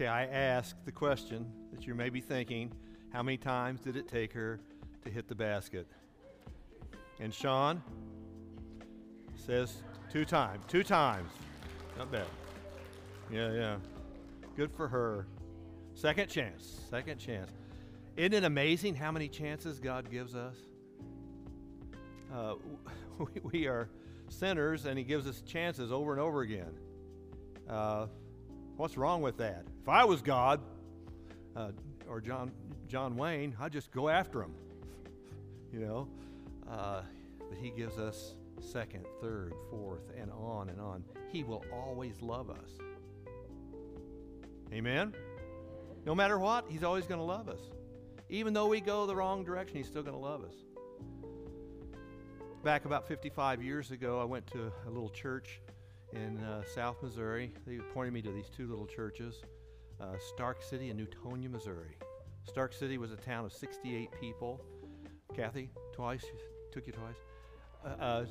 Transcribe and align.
Okay, 0.00 0.06
I 0.06 0.26
asked 0.26 0.84
the 0.84 0.92
question 0.92 1.44
that 1.72 1.84
you 1.84 1.92
may 1.92 2.08
be 2.08 2.20
thinking 2.20 2.70
how 3.12 3.20
many 3.20 3.36
times 3.36 3.80
did 3.80 3.96
it 3.96 4.06
take 4.06 4.32
her 4.32 4.60
to 5.02 5.10
hit 5.10 5.26
the 5.26 5.34
basket? 5.34 5.88
And 7.18 7.34
Sean 7.34 7.82
says 9.34 9.82
two 10.08 10.24
times. 10.24 10.64
Two 10.68 10.84
times. 10.84 11.32
Not 11.96 12.12
bad. 12.12 12.28
Yeah, 13.28 13.52
yeah. 13.52 13.76
Good 14.56 14.70
for 14.70 14.86
her. 14.86 15.26
Second 15.94 16.28
chance. 16.28 16.78
Second 16.88 17.18
chance. 17.18 17.50
Isn't 18.16 18.34
it 18.34 18.44
amazing 18.44 18.94
how 18.94 19.10
many 19.10 19.26
chances 19.26 19.80
God 19.80 20.08
gives 20.12 20.36
us? 20.36 20.54
Uh, 22.32 22.54
we, 23.18 23.26
we 23.42 23.66
are 23.66 23.88
sinners, 24.28 24.86
and 24.86 24.96
He 24.96 25.02
gives 25.02 25.26
us 25.26 25.40
chances 25.40 25.90
over 25.90 26.12
and 26.12 26.20
over 26.20 26.42
again. 26.42 26.78
Uh, 27.68 28.06
what's 28.78 28.96
wrong 28.96 29.20
with 29.20 29.36
that? 29.38 29.64
If 29.82 29.88
I 29.88 30.04
was 30.04 30.22
God 30.22 30.60
uh, 31.54 31.72
or 32.08 32.20
John 32.20 32.52
John 32.86 33.16
Wayne, 33.16 33.54
I'd 33.60 33.72
just 33.72 33.90
go 33.90 34.08
after 34.08 34.40
him. 34.40 34.54
You 35.72 35.80
know, 35.80 36.08
uh, 36.70 37.02
but 37.38 37.58
He 37.58 37.70
gives 37.70 37.98
us 37.98 38.34
second, 38.60 39.04
third, 39.20 39.52
fourth, 39.70 40.10
and 40.18 40.30
on 40.32 40.70
and 40.70 40.80
on. 40.80 41.04
He 41.30 41.44
will 41.44 41.64
always 41.72 42.22
love 42.22 42.48
us. 42.48 42.70
Amen? 44.72 45.14
No 46.06 46.14
matter 46.14 46.38
what, 46.38 46.64
He's 46.68 46.84
always 46.84 47.04
going 47.04 47.20
to 47.20 47.24
love 47.24 47.48
us. 47.48 47.60
Even 48.30 48.54
though 48.54 48.68
we 48.68 48.80
go 48.80 49.06
the 49.06 49.14
wrong 49.14 49.44
direction, 49.44 49.76
He's 49.76 49.88
still 49.88 50.02
going 50.02 50.16
to 50.16 50.22
love 50.22 50.42
us. 50.44 50.54
Back 52.64 52.86
about 52.86 53.06
55 53.06 53.62
years 53.62 53.90
ago, 53.90 54.20
I 54.20 54.24
went 54.24 54.46
to 54.48 54.72
a 54.86 54.90
little 54.90 55.10
church 55.10 55.60
in 56.12 56.38
uh, 56.38 56.62
South 56.64 56.96
Missouri. 57.02 57.52
They 57.66 57.78
pointed 57.92 58.12
me 58.12 58.22
to 58.22 58.32
these 58.32 58.48
two 58.48 58.66
little 58.66 58.86
churches 58.86 59.42
uh, 60.00 60.16
Stark 60.18 60.62
City 60.62 60.90
and 60.90 61.00
Newtonia, 61.00 61.50
Missouri. 61.50 61.96
Stark 62.44 62.72
City 62.72 62.98
was 62.98 63.10
a 63.12 63.16
town 63.16 63.44
of 63.44 63.52
68 63.52 64.10
people. 64.20 64.60
Kathy, 65.34 65.70
twice, 65.92 66.24
took 66.72 66.86
you 66.86 66.92
twice. 66.92 67.16
Uh, 67.84 68.02
uh 68.02 68.24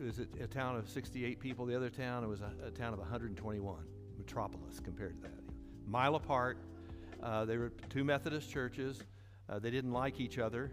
it 0.00 0.04
was 0.04 0.18
a, 0.18 0.26
a, 0.42 0.46
town 0.46 0.76
of 0.76 0.88
68 0.88 1.38
people. 1.38 1.66
The 1.66 1.76
other 1.76 1.90
town, 1.90 2.24
it 2.24 2.26
was 2.26 2.40
a, 2.40 2.50
a 2.66 2.70
town 2.70 2.94
of 2.94 2.98
121, 3.00 3.84
metropolis 4.16 4.80
compared 4.80 5.16
to 5.16 5.28
that. 5.28 5.38
Mile 5.86 6.14
apart. 6.14 6.56
Uh, 7.22 7.44
they 7.44 7.58
were 7.58 7.70
two 7.90 8.02
Methodist 8.02 8.50
churches. 8.50 9.02
Uh, 9.50 9.58
they 9.58 9.70
didn't 9.70 9.92
like 9.92 10.18
each 10.18 10.38
other 10.38 10.70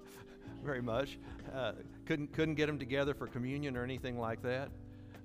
very 0.64 0.80
much. 0.80 1.18
Uh, 1.54 1.72
couldn't 2.06 2.32
couldn't 2.32 2.54
get 2.54 2.66
them 2.66 2.78
together 2.78 3.12
for 3.12 3.26
communion 3.26 3.76
or 3.76 3.84
anything 3.84 4.18
like 4.18 4.40
that 4.42 4.70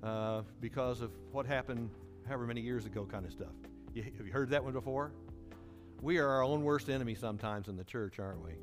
uh, 0.04 0.42
because 0.62 1.02
of 1.02 1.12
what 1.32 1.46
happened 1.46 1.90
however 2.28 2.46
many 2.46 2.62
years 2.62 2.86
ago, 2.86 3.06
kind 3.06 3.26
of 3.26 3.32
stuff. 3.32 3.54
You, 3.94 4.04
have 4.04 4.26
you 4.26 4.32
heard 4.32 4.50
that 4.52 4.64
one 4.64 4.74
before? 4.74 5.12
We 6.02 6.18
are 6.20 6.28
our 6.28 6.44
own 6.44 6.64
worst 6.64 6.90
enemy 6.90 7.16
sometimes 7.16 7.68
in 7.68 7.76
the 7.76 7.84
church, 7.84 8.20
aren't 8.20 8.44
we? 8.44 8.54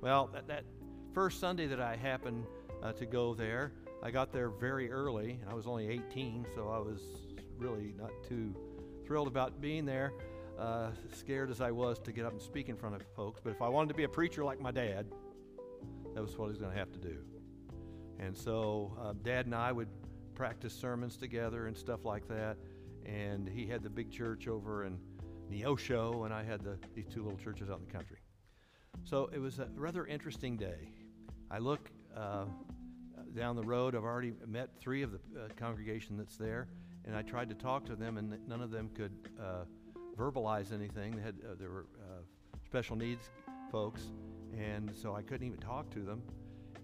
Well, 0.00 0.28
that, 0.32 0.48
that 0.48 0.64
first 1.14 1.40
Sunday 1.40 1.66
that 1.66 1.80
I 1.80 1.96
happened 1.96 2.44
uh, 2.82 2.92
to 2.92 3.06
go 3.06 3.34
there, 3.34 3.72
I 4.02 4.10
got 4.10 4.32
there 4.32 4.48
very 4.48 4.90
early. 4.90 5.38
And 5.40 5.50
I 5.50 5.54
was 5.54 5.66
only 5.66 5.88
18, 5.88 6.46
so 6.54 6.68
I 6.68 6.78
was 6.78 7.00
really 7.56 7.94
not 7.98 8.10
too 8.28 8.54
thrilled 9.06 9.28
about 9.28 9.60
being 9.60 9.84
there. 9.84 10.12
Uh, 10.58 10.90
scared 11.14 11.50
as 11.50 11.62
I 11.62 11.70
was 11.70 11.98
to 12.00 12.12
get 12.12 12.26
up 12.26 12.32
and 12.32 12.42
speak 12.42 12.68
in 12.68 12.76
front 12.76 12.94
of 12.94 13.02
folks, 13.16 13.40
but 13.42 13.50
if 13.50 13.62
I 13.62 13.68
wanted 13.68 13.88
to 13.88 13.94
be 13.94 14.04
a 14.04 14.08
preacher 14.08 14.44
like 14.44 14.60
my 14.60 14.70
dad, 14.70 15.06
that 16.14 16.22
was 16.22 16.36
what 16.36 16.46
I 16.46 16.48
was 16.48 16.58
going 16.58 16.72
to 16.72 16.78
have 16.78 16.92
to 16.92 16.98
do. 16.98 17.16
And 18.18 18.36
so, 18.36 18.92
uh, 19.00 19.14
Dad 19.22 19.46
and 19.46 19.54
I 19.54 19.72
would 19.72 19.88
practice 20.40 20.72
sermons 20.72 21.18
together 21.18 21.66
and 21.66 21.76
stuff 21.76 22.06
like 22.06 22.26
that. 22.26 22.56
And 23.04 23.46
he 23.46 23.66
had 23.66 23.82
the 23.82 23.90
big 23.90 24.10
church 24.10 24.48
over 24.48 24.86
in 24.86 24.96
Neosho, 25.52 26.24
and 26.24 26.32
I 26.32 26.42
had 26.42 26.64
the, 26.64 26.78
these 26.94 27.04
two 27.08 27.22
little 27.22 27.36
churches 27.36 27.68
out 27.68 27.78
in 27.78 27.84
the 27.84 27.92
country. 27.92 28.16
So 29.04 29.28
it 29.34 29.38
was 29.38 29.58
a 29.58 29.68
rather 29.74 30.06
interesting 30.06 30.56
day. 30.56 30.92
I 31.50 31.58
look 31.58 31.90
uh, 32.16 32.46
down 33.36 33.54
the 33.54 33.62
road. 33.62 33.94
I've 33.94 34.04
already 34.04 34.32
met 34.46 34.70
three 34.80 35.02
of 35.02 35.12
the 35.12 35.18
uh, 35.18 35.48
congregation 35.58 36.16
that's 36.16 36.38
there, 36.38 36.68
and 37.04 37.14
I 37.14 37.20
tried 37.20 37.50
to 37.50 37.54
talk 37.54 37.84
to 37.84 37.94
them, 37.94 38.16
and 38.16 38.38
none 38.48 38.62
of 38.62 38.70
them 38.70 38.88
could 38.94 39.12
uh, 39.38 39.64
verbalize 40.16 40.72
anything. 40.72 41.16
They 41.16 41.22
had 41.22 41.34
uh, 41.44 41.54
there 41.58 41.68
were 41.68 41.86
uh, 42.00 42.22
special 42.64 42.96
needs 42.96 43.28
folks, 43.70 44.04
and 44.58 44.90
so 45.02 45.14
I 45.14 45.20
couldn't 45.20 45.46
even 45.46 45.60
talk 45.60 45.90
to 45.90 46.00
them. 46.00 46.22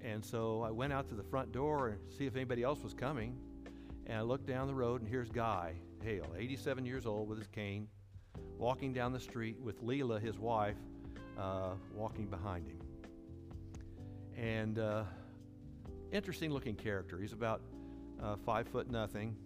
And 0.05 0.23
so 0.23 0.63
I 0.63 0.71
went 0.71 0.93
out 0.93 1.09
to 1.09 1.15
the 1.15 1.25
front 1.25 1.53
door 1.53 1.89
and 1.89 1.99
see 2.13 2.27
if 2.27 2.37
anybody 2.37 2.63
else 2.63 2.83
was 2.83 2.93
coming. 2.93 3.35
And 4.07 4.19
I 4.19 4.23
looked 4.23 4.47
down 4.47 4.69
the 4.69 4.75
road, 4.75 5.01
and 5.01 5.11
here's 5.11 5.31
Guy 5.31 5.75
Hale, 6.03 6.33
87 6.39 6.87
years 6.87 7.07
old, 7.07 7.29
with 7.29 7.39
his 7.39 7.49
cane, 7.49 7.89
walking 8.57 8.93
down 8.93 9.13
the 9.13 9.21
street 9.21 9.57
with 9.61 9.83
Leela, 9.83 10.21
his 10.21 10.39
wife, 10.39 10.77
uh, 11.39 11.71
walking 11.93 12.27
behind 12.27 12.69
him. 12.69 12.79
And 14.37 14.79
uh, 14.79 15.05
interesting 16.13 16.53
looking 16.53 16.77
character. 16.77 17.19
He's 17.19 17.33
about 17.33 17.63
uh, 18.23 18.37
five 18.37 18.69
foot 18.69 18.91
nothing, 18.91 19.37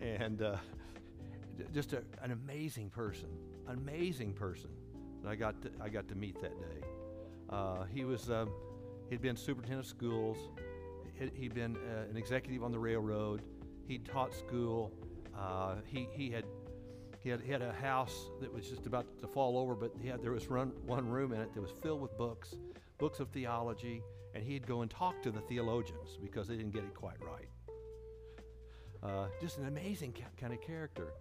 and 0.00 0.42
uh, 0.42 0.56
just 1.72 1.92
a, 1.92 2.02
an 2.22 2.32
amazing 2.32 2.90
person, 2.90 3.28
an 3.68 3.76
amazing 3.76 4.32
person 4.32 4.70
that 5.22 5.30
I 5.30 5.36
got 5.36 5.62
to, 5.62 5.70
I 5.80 5.88
got 5.88 6.08
to 6.08 6.14
meet 6.16 6.40
that 6.42 6.58
day. 6.58 6.86
Uh, 7.48 7.84
he 7.84 8.04
was 8.04 8.28
um, 8.28 8.50
he'd 9.08 9.22
been 9.22 9.36
superintendent 9.36 9.86
of 9.86 9.90
schools. 9.90 10.36
He'd 11.34 11.54
been 11.54 11.76
uh, 11.76 12.10
an 12.10 12.16
executive 12.16 12.62
on 12.62 12.70
the 12.70 12.78
railroad. 12.78 13.42
He 13.88 13.98
taught 13.98 14.34
school. 14.34 14.92
Uh, 15.36 15.76
he 15.86 16.08
he 16.12 16.30
had 16.30 16.44
he 17.20 17.30
had, 17.30 17.40
he 17.40 17.50
had 17.50 17.62
a 17.62 17.72
house 17.72 18.30
that 18.40 18.52
was 18.52 18.68
just 18.68 18.86
about 18.86 19.06
to 19.20 19.26
fall 19.26 19.58
over, 19.58 19.74
but 19.74 19.92
he 20.00 20.08
had 20.08 20.22
there 20.22 20.32
was 20.32 20.48
one, 20.48 20.72
one 20.86 21.08
room 21.08 21.32
in 21.32 21.40
it 21.40 21.52
that 21.54 21.60
was 21.60 21.72
filled 21.82 22.00
with 22.00 22.16
books, 22.16 22.54
books 22.98 23.18
of 23.18 23.28
theology, 23.30 24.02
and 24.34 24.44
he'd 24.44 24.66
go 24.66 24.82
and 24.82 24.90
talk 24.90 25.20
to 25.22 25.30
the 25.30 25.40
theologians 25.40 26.18
because 26.22 26.46
they 26.46 26.56
didn't 26.56 26.72
get 26.72 26.84
it 26.84 26.94
quite 26.94 27.16
right. 27.20 27.48
Uh, 29.02 29.26
just 29.40 29.58
an 29.58 29.66
amazing 29.66 30.14
kind 30.40 30.52
of 30.52 30.60
character. 30.60 31.12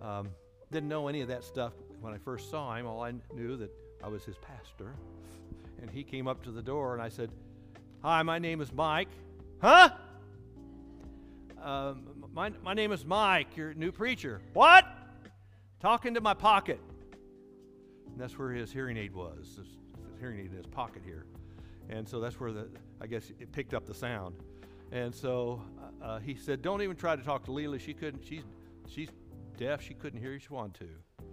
Um, 0.00 0.30
didn't 0.72 0.88
know 0.88 1.08
any 1.08 1.20
of 1.20 1.28
that 1.28 1.44
stuff 1.44 1.72
when 2.00 2.14
I 2.14 2.18
first 2.18 2.50
saw 2.50 2.74
him. 2.74 2.86
All 2.86 3.02
I 3.02 3.12
knew 3.34 3.56
that 3.56 3.70
I 4.02 4.08
was 4.08 4.24
his 4.24 4.36
pastor. 4.38 4.94
And 5.80 5.90
he 5.90 6.02
came 6.02 6.28
up 6.28 6.42
to 6.44 6.50
the 6.50 6.62
door 6.62 6.94
and 6.94 7.02
I 7.02 7.08
said, 7.08 7.30
Hi, 8.02 8.22
my 8.22 8.38
name 8.38 8.60
is 8.60 8.72
Mike. 8.72 9.08
Huh? 9.60 9.90
Um, 11.62 12.28
my, 12.32 12.50
my 12.62 12.72
name 12.72 12.90
is 12.92 13.04
Mike, 13.04 13.56
your 13.56 13.74
new 13.74 13.92
preacher. 13.92 14.40
What? 14.54 14.86
Talking 15.80 16.14
to 16.14 16.20
my 16.20 16.34
pocket. 16.34 16.80
And 18.06 18.18
that's 18.18 18.38
where 18.38 18.50
his 18.50 18.72
hearing 18.72 18.96
aid 18.96 19.14
was. 19.14 19.56
His, 19.58 19.66
his 19.66 20.18
hearing 20.18 20.40
aid 20.40 20.50
in 20.50 20.56
his 20.56 20.66
pocket 20.66 21.02
here. 21.04 21.26
And 21.90 22.08
so 22.08 22.20
that's 22.20 22.40
where 22.40 22.52
the, 22.52 22.68
I 23.00 23.06
guess 23.06 23.30
it 23.38 23.52
picked 23.52 23.74
up 23.74 23.84
the 23.84 23.94
sound. 23.94 24.36
And 24.92 25.14
so 25.14 25.62
uh, 26.02 26.04
uh 26.04 26.18
he 26.18 26.34
said, 26.34 26.62
Don't 26.62 26.82
even 26.82 26.96
try 26.96 27.14
to 27.14 27.22
talk 27.22 27.44
to 27.44 27.50
Leela. 27.50 27.78
She 27.78 27.92
couldn't, 27.92 28.24
she's, 28.24 28.42
she's 28.88 29.10
deaf. 29.58 29.82
She 29.82 29.94
couldn't 29.94 30.20
hear 30.20 30.32
you. 30.32 30.38
She 30.38 30.48
wanted 30.48 30.74
to. 30.80 31.24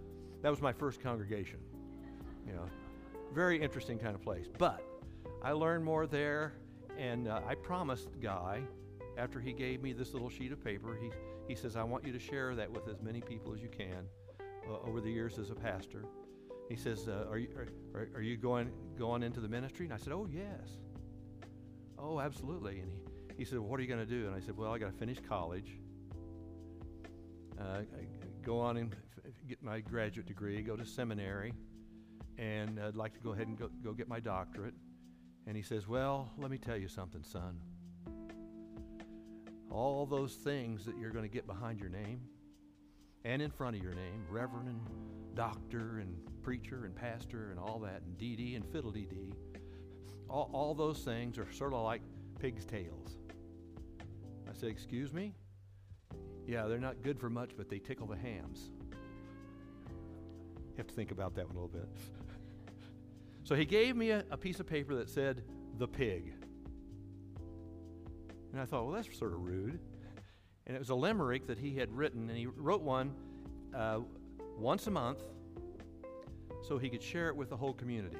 That 0.41 0.49
was 0.49 0.61
my 0.61 0.73
first 0.73 1.01
congregation. 1.01 1.59
You 2.45 2.53
know, 2.53 2.65
very 3.33 3.61
interesting 3.61 3.97
kind 3.97 4.13
of 4.13 4.21
place. 4.21 4.47
But 4.57 4.81
I 5.41 5.53
learned 5.53 5.85
more 5.85 6.05
there, 6.05 6.53
and 6.97 7.27
uh, 7.27 7.41
I 7.47 7.55
promised 7.55 8.09
Guy, 8.21 8.61
after 9.17 9.39
he 9.39 9.51
gave 9.51 9.81
me 9.81 9.93
this 9.93 10.13
little 10.13 10.29
sheet 10.29 10.51
of 10.51 10.63
paper, 10.63 10.97
he, 10.99 11.11
he 11.47 11.55
says, 11.55 11.75
I 11.75 11.83
want 11.83 12.05
you 12.05 12.13
to 12.13 12.19
share 12.19 12.55
that 12.55 12.71
with 12.71 12.87
as 12.87 13.01
many 13.01 13.19
people 13.19 13.53
as 13.53 13.61
you 13.61 13.69
can 13.69 14.05
uh, 14.69 14.87
over 14.87 15.01
the 15.01 15.11
years 15.11 15.39
as 15.39 15.49
a 15.49 15.55
pastor. 15.55 16.05
He 16.69 16.75
says, 16.75 17.07
uh, 17.07 17.25
are, 17.29 17.37
you, 17.37 17.49
are, 17.95 18.07
are 18.15 18.21
you 18.21 18.37
going, 18.37 18.71
going 18.97 19.23
into 19.23 19.39
the 19.39 19.47
ministry? 19.47 19.85
And 19.85 19.93
I 19.93 19.97
said, 19.97 20.13
Oh, 20.13 20.27
yes. 20.31 20.77
Oh, 21.97 22.19
absolutely. 22.19 22.79
And 22.79 22.91
he, 22.91 22.99
he 23.39 23.45
said, 23.45 23.59
well, 23.59 23.69
What 23.69 23.79
are 23.79 23.83
you 23.83 23.89
going 23.89 24.05
to 24.05 24.11
do? 24.11 24.27
And 24.27 24.35
I 24.35 24.39
said, 24.39 24.55
Well, 24.55 24.71
I 24.71 24.77
got 24.77 24.91
to 24.91 24.97
finish 24.97 25.17
college, 25.27 25.79
uh, 27.59 27.81
go 28.43 28.59
on 28.59 28.77
and 28.77 28.95
get 29.47 29.63
my 29.63 29.79
graduate 29.79 30.27
degree, 30.27 30.61
go 30.61 30.75
to 30.75 30.85
seminary, 30.85 31.53
and 32.37 32.79
I'd 32.79 32.95
like 32.95 33.13
to 33.13 33.19
go 33.19 33.31
ahead 33.31 33.47
and 33.47 33.57
go, 33.57 33.69
go 33.83 33.93
get 33.93 34.07
my 34.07 34.19
doctorate. 34.19 34.75
And 35.47 35.55
he 35.55 35.63
says, 35.63 35.87
Well, 35.87 36.29
let 36.37 36.51
me 36.51 36.57
tell 36.57 36.77
you 36.77 36.87
something, 36.87 37.23
son. 37.23 37.57
All 39.77 40.07
those 40.07 40.33
things 40.33 40.85
that 40.85 40.97
you're 40.97 41.11
going 41.11 41.23
to 41.23 41.29
get 41.29 41.45
behind 41.45 41.79
your 41.79 41.89
name 41.89 42.21
and 43.23 43.43
in 43.43 43.51
front 43.51 43.75
of 43.75 43.83
your 43.83 43.93
name, 43.93 44.25
Reverend 44.27 44.69
and 44.69 44.81
Doctor 45.35 45.99
and 45.99 46.17
Preacher 46.41 46.85
and 46.85 46.95
Pastor 46.95 47.51
and 47.51 47.59
all 47.59 47.77
that, 47.81 48.01
and 48.01 48.17
DD 48.17 48.55
and 48.55 48.65
Fiddle 48.71 48.91
DD, 48.91 49.33
all, 50.27 50.49
all 50.51 50.73
those 50.73 51.03
things 51.03 51.37
are 51.37 51.47
sort 51.51 51.73
of 51.73 51.83
like 51.83 52.01
pig's 52.39 52.65
tails. 52.65 53.17
I 54.49 54.53
said, 54.53 54.69
Excuse 54.69 55.13
me? 55.13 55.35
Yeah, 56.47 56.65
they're 56.65 56.79
not 56.79 57.03
good 57.03 57.19
for 57.19 57.29
much, 57.29 57.51
but 57.55 57.69
they 57.69 57.77
tickle 57.77 58.07
the 58.07 58.17
hams. 58.17 58.71
You 60.71 60.77
have 60.77 60.87
to 60.87 60.95
think 60.95 61.11
about 61.11 61.35
that 61.35 61.45
one 61.45 61.55
a 61.55 61.59
little 61.59 61.67
bit. 61.67 61.87
so 63.43 63.53
he 63.53 63.65
gave 63.65 63.95
me 63.95 64.09
a, 64.09 64.23
a, 64.31 64.37
piece 64.37 64.59
of 64.59 64.65
paper 64.65 64.95
that 64.95 65.07
said, 65.07 65.43
The 65.77 65.87
Pig. 65.87 66.33
And 68.57 68.63
I 68.63 68.65
thought, 68.65 68.85
well, 68.87 68.95
that's 68.95 69.15
sort 69.15 69.33
of 69.33 69.41
rude. 69.45 69.77
And 70.65 70.75
it 70.75 70.79
was 70.79 70.89
a 70.89 70.95
limerick 70.95 71.45
that 71.45 71.59
he 71.59 71.75
had 71.75 71.95
written, 71.95 72.27
and 72.27 72.35
he 72.35 72.47
wrote 72.47 72.81
one 72.81 73.13
uh, 73.75 73.99
once 74.57 74.87
a 74.87 74.89
month 74.89 75.19
so 76.67 76.79
he 76.79 76.89
could 76.89 77.03
share 77.03 77.27
it 77.27 77.35
with 77.35 77.51
the 77.51 77.55
whole 77.55 77.73
community. 77.73 78.17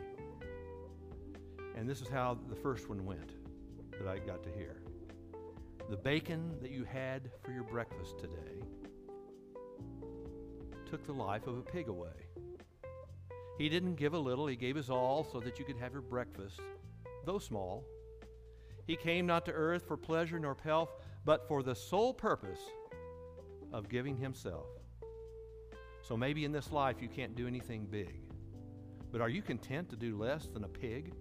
And 1.75 1.89
this 1.89 2.01
is 2.01 2.07
how 2.07 2.38
the 2.50 2.56
first 2.56 2.88
one 2.88 3.04
went 3.04 3.31
that 3.94 4.07
I 4.07 4.19
got 4.19 4.44
to 4.44 4.51
hear. 4.51 4.84
The 5.89 5.98
bacon 5.98 6.56
that 6.62 6.69
you 6.69 6.83
had 6.83 7.31
for 7.44 7.51
your 7.51 7.63
breakfast 7.63 8.19
today 8.19 8.62
took 10.88 11.04
the 11.07 11.13
life 11.13 11.48
of 11.48 11.57
a 11.57 11.63
pig 11.63 11.88
away. 11.88 12.28
He 13.57 13.69
didn't 13.69 13.95
give 13.95 14.13
a 14.13 14.19
little, 14.19 14.45
he 14.45 14.56
gave 14.56 14.75
his 14.75 14.92
all 14.92 15.24
so 15.24 15.40
that 15.40 15.57
you 15.57 15.66
could 15.66 15.78
have 15.78 15.94
your 15.94 16.04
breakfast, 16.04 16.60
though 17.25 17.40
small. 17.40 17.83
He 18.88 18.95
came 18.95 19.25
not 19.28 19.45
to 19.45 19.51
earth 19.51 19.86
for 19.86 19.98
pleasure 19.98 20.39
nor 20.39 20.56
pelf, 20.56 20.89
but 21.25 21.45
for 21.48 21.62
the 21.62 21.75
sole 21.75 22.13
purpose 22.13 22.62
of 23.74 23.89
giving 23.89 24.16
himself. 24.16 24.66
So 26.01 26.16
maybe 26.16 26.45
in 26.45 26.54
this 26.54 26.72
life 26.72 27.01
you 27.01 27.10
can't 27.10 27.36
do 27.36 27.48
anything 27.48 27.86
big, 27.86 28.22
but 29.12 29.19
are 29.19 29.28
you 29.28 29.42
content 29.42 29.89
to 29.89 29.98
do 29.98 30.18
less 30.18 30.48
than 30.48 30.63
a 30.63 30.69
pig? 30.69 31.13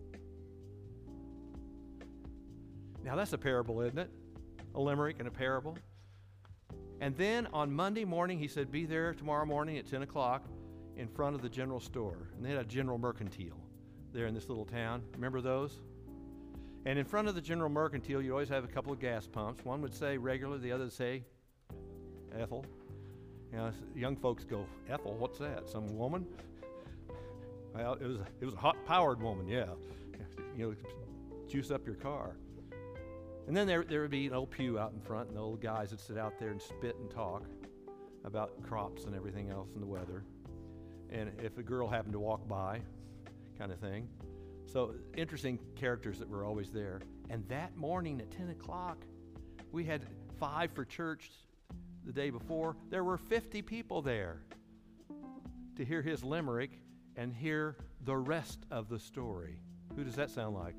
Now 3.03 3.17
that's 3.17 3.33
a 3.33 3.39
parable, 3.39 3.81
isn't 3.81 3.99
it? 3.99 4.11
A 4.77 4.81
limerick 4.81 5.17
and 5.19 5.27
a 5.27 5.33
parable. 5.33 5.77
And 7.01 7.17
then 7.17 7.49
on 7.53 7.73
Monday 7.73 8.05
morning, 8.05 8.39
he 8.39 8.49
said, 8.49 8.71
Be 8.71 8.87
there 8.87 9.13
tomorrow 9.13 9.45
morning 9.45 9.77
at 9.77 9.87
10 9.87 10.03
o'clock 10.03 10.45
in 10.97 11.09
front 11.09 11.35
of 11.35 11.43
the 11.43 11.49
general 11.49 11.81
store. 11.81 12.31
And 12.37 12.45
they 12.45 12.51
had 12.51 12.59
a 12.59 12.65
general 12.65 12.97
mercantile 12.97 13.61
there 14.13 14.27
in 14.27 14.35
this 14.35 14.49
little 14.49 14.65
town. 14.65 15.03
Remember 15.15 15.41
those? 15.41 15.81
And 16.87 17.01
in 17.01 17.05
front 17.05 17.27
of 17.27 17.35
the 17.35 17.41
general 17.41 17.69
mercantile, 17.69 18.23
you 18.23 18.31
always 18.31 18.49
have 18.49 18.63
a 18.63 18.69
couple 18.69 18.93
of 18.93 19.01
gas 19.01 19.27
pumps. 19.27 19.65
One 19.65 19.83
would 19.83 19.93
say 19.93 20.17
regular, 20.17 20.57
the 20.57 20.71
other 20.71 20.85
would 20.85 20.93
say 20.93 21.25
Ethel. 22.39 22.65
You 23.51 23.59
know, 23.59 23.73
young 23.97 24.17
folks 24.17 24.45
go, 24.45 24.65
Ethel, 24.89 25.17
what's 25.19 25.39
that? 25.39 25.69
Some 25.69 25.99
woman? 25.99 26.25
Well, 27.75 27.95
it 27.95 28.07
was, 28.07 28.19
it 28.41 28.45
was 28.45 28.55
a 28.55 28.59
hot 28.59 28.77
powered 28.87 29.21
woman, 29.21 29.49
yeah. 29.49 29.67
You 30.57 30.71
know, 30.71 30.77
juice 31.49 31.73
up 31.73 31.85
your 31.85 31.97
car. 31.97 32.37
And 33.49 33.57
then 33.57 33.67
there, 33.67 33.83
there 33.83 34.03
would 34.03 34.13
be 34.13 34.29
an 34.29 34.33
old 34.33 34.53
pew 34.53 34.79
out 34.79 34.93
in 34.93 35.01
front, 35.01 35.27
and 35.27 35.37
the 35.37 35.41
old 35.41 35.61
guys 35.61 35.91
would 35.91 36.01
sit 36.01 36.17
out 36.17 36.39
there 36.39 36.51
and 36.51 36.63
spit 36.63 36.97
and 37.01 37.11
talk 37.11 37.43
about 38.25 38.63
crops 38.63 39.07
and 39.07 39.15
everything 39.15 39.51
else 39.51 39.71
and 39.75 39.83
the 39.83 39.87
weather. 39.87 40.23
And 41.11 41.33
if 41.43 41.59
a 41.59 41.63
girl 41.65 41.89
happened 41.89 42.13
to 42.13 42.21
walk 42.21 42.47
by, 42.47 42.81
kind 43.59 43.73
of 43.73 43.81
thing. 43.81 44.09
So, 44.67 44.95
interesting 45.17 45.59
characters 45.77 46.19
that 46.19 46.29
were 46.29 46.45
always 46.45 46.71
there. 46.71 47.01
And 47.31 47.49
that 47.49 47.77
morning 47.77 48.21
at 48.21 48.31
10 48.31 48.51
o'clock, 48.51 48.99
we 49.73 49.85
had 49.85 50.03
five 50.39 50.73
for 50.73 50.85
church 50.85 51.31
the 52.05 52.13
day 52.13 52.31
before. 52.31 52.77
There 52.91 53.05
were 53.05 53.17
50 53.17 53.63
people 53.63 54.03
there 54.03 54.43
to 55.77 55.85
hear 55.85 56.03
his 56.03 56.25
limerick 56.25 56.81
and 57.17 57.33
hear 57.33 57.77
the 58.05 58.17
rest 58.17 58.67
of 58.71 58.89
the 58.89 58.99
story. 58.99 59.61
Who 59.95 60.05
does 60.05 60.17
that 60.17 60.31
sound 60.31 60.55
like? 60.55 60.75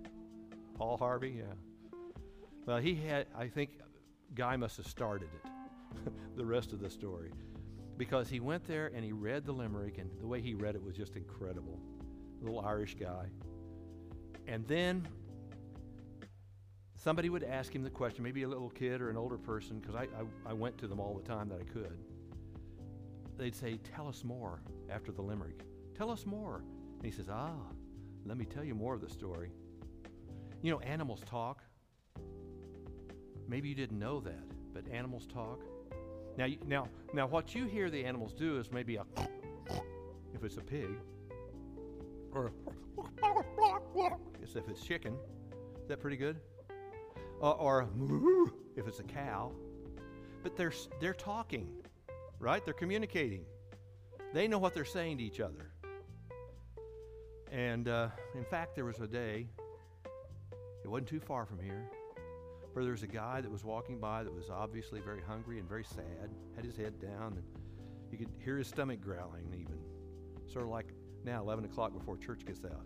Paul 0.76 0.98
Harvey? 0.98 1.40
Yeah. 1.40 1.54
Well, 2.66 2.78
he 2.78 2.96
had, 2.96 3.28
I 3.36 3.48
think, 3.48 3.72
Guy 4.36 4.58
must 4.58 4.78
have 4.78 4.88
started 4.88 5.30
it, 5.44 6.14
the 6.36 6.46
rest 6.46 6.74
of 6.74 6.80
the 6.80 6.90
story, 6.90 7.32
because 7.98 8.30
he 8.30 8.40
went 8.40 8.68
there 8.68 8.92
and 8.94 9.04
he 9.04 9.14
read 9.14 9.46
the 9.46 9.54
limerick, 9.54 9.98
and 9.98 10.10
the 10.20 10.28
way 10.28 10.42
he 10.42 10.54
read 10.54 10.76
it 10.76 10.84
was 10.84 10.96
just 10.96 11.16
incredible. 11.16 11.80
Little 12.42 12.60
Irish 12.60 12.96
guy. 12.96 13.28
And 14.48 14.66
then 14.68 15.08
somebody 16.96 17.30
would 17.30 17.44
ask 17.44 17.74
him 17.74 17.84
the 17.84 17.90
question, 17.90 18.24
maybe 18.24 18.44
a 18.44 18.48
little 18.48 18.70
kid 18.70 19.02
or 19.02 19.10
an 19.10 19.18
older 19.18 19.38
person, 19.38 19.80
because 19.80 19.96
I, 19.96 20.04
I, 20.04 20.52
I, 20.52 20.54
went 20.54 20.78
to 20.80 20.88
them 20.88 21.00
all 21.00 21.14
the 21.14 21.28
time 21.28 21.50
that 21.50 21.60
I 21.60 21.64
could. 21.64 21.98
They'd 23.38 23.56
say, 23.56 23.80
Tell 23.96 24.08
us 24.08 24.24
more 24.24 24.62
after 24.90 25.12
the 25.12 25.22
limerick. 25.22 25.62
Tell 25.96 26.10
us 26.10 26.26
more. 26.26 26.64
And 26.98 27.06
he 27.06 27.12
says, 27.12 27.28
Ah, 27.30 27.52
let 28.26 28.38
me 28.38 28.46
tell 28.46 28.64
you 28.64 28.74
more 28.74 28.94
of 28.94 29.02
the 29.02 29.10
story. 29.10 29.52
You 30.62 30.72
know, 30.72 30.80
animals 30.80 31.22
talk. 31.26 31.62
Maybe 33.48 33.70
you 33.70 33.76
didn't 33.76 34.00
know 34.00 34.20
that, 34.22 34.44
but 34.74 34.84
animals 34.92 35.28
talk. 35.28 35.62
Now, 36.38 36.48
now, 36.66 36.88
now, 37.14 37.28
what 37.28 37.56
you 37.56 37.66
hear 37.66 37.90
the 37.90 38.04
animals 38.04 38.34
do 38.34 38.60
is 38.60 38.72
maybe 38.72 38.98
a 38.98 39.06
if 40.34 40.44
it's 40.44 40.58
a 40.58 40.62
pig, 40.62 40.90
or 42.32 42.52
if 44.56 44.68
it's 44.70 44.82
chicken. 44.82 45.18
Is 45.82 45.88
that 45.88 46.00
pretty 46.00 46.18
good? 46.18 46.40
Uh, 47.42 47.52
or 47.52 47.88
if 48.76 48.88
it's 48.88 49.00
a 49.00 49.04
cow. 49.04 49.52
But 50.44 50.56
they're 50.56 50.74
they're 51.00 51.14
talking, 51.14 51.68
right? 52.40 52.64
They're 52.64 52.74
communicating. 52.74 53.46
They 54.34 54.48
know 54.48 54.60
what 54.60 54.74
they're 54.74 54.86
saying 54.86 55.18
to 55.18 55.24
each 55.24 55.40
other. 55.40 55.72
And 57.52 57.88
uh, 57.88 58.10
in 58.36 58.44
fact, 58.44 58.76
there 58.76 58.86
was 58.86 59.00
a 59.00 59.08
day. 59.08 59.48
It 60.84 60.88
wasn't 60.88 61.10
too 61.10 61.20
far 61.20 61.46
from 61.46 61.60
here 61.60 61.90
where 62.78 62.84
there 62.84 62.94
was 62.94 63.02
a 63.02 63.08
guy 63.08 63.42
that 63.42 63.50
was 63.50 63.64
walking 63.64 64.00
by 64.00 64.24
that 64.24 64.32
was 64.32 64.52
obviously 64.52 65.00
very 65.00 65.20
hungry 65.28 65.58
and 65.58 65.68
very 65.68 65.84
sad, 65.84 66.30
had 66.56 66.64
his 66.64 66.78
head 66.78 67.02
down, 67.02 67.34
and 67.34 67.44
you 68.12 68.20
could 68.20 68.30
hear 68.44 68.56
his 68.56 68.68
stomach 68.68 69.02
growling 69.02 69.48
even. 69.52 69.80
Sort 70.46 70.64
of 70.64 70.70
like 70.70 70.94
now, 71.26 71.42
11 71.42 71.66
o'clock 71.66 71.92
before 71.92 72.18
church 72.18 72.46
gets 72.46 72.64
out, 72.64 72.86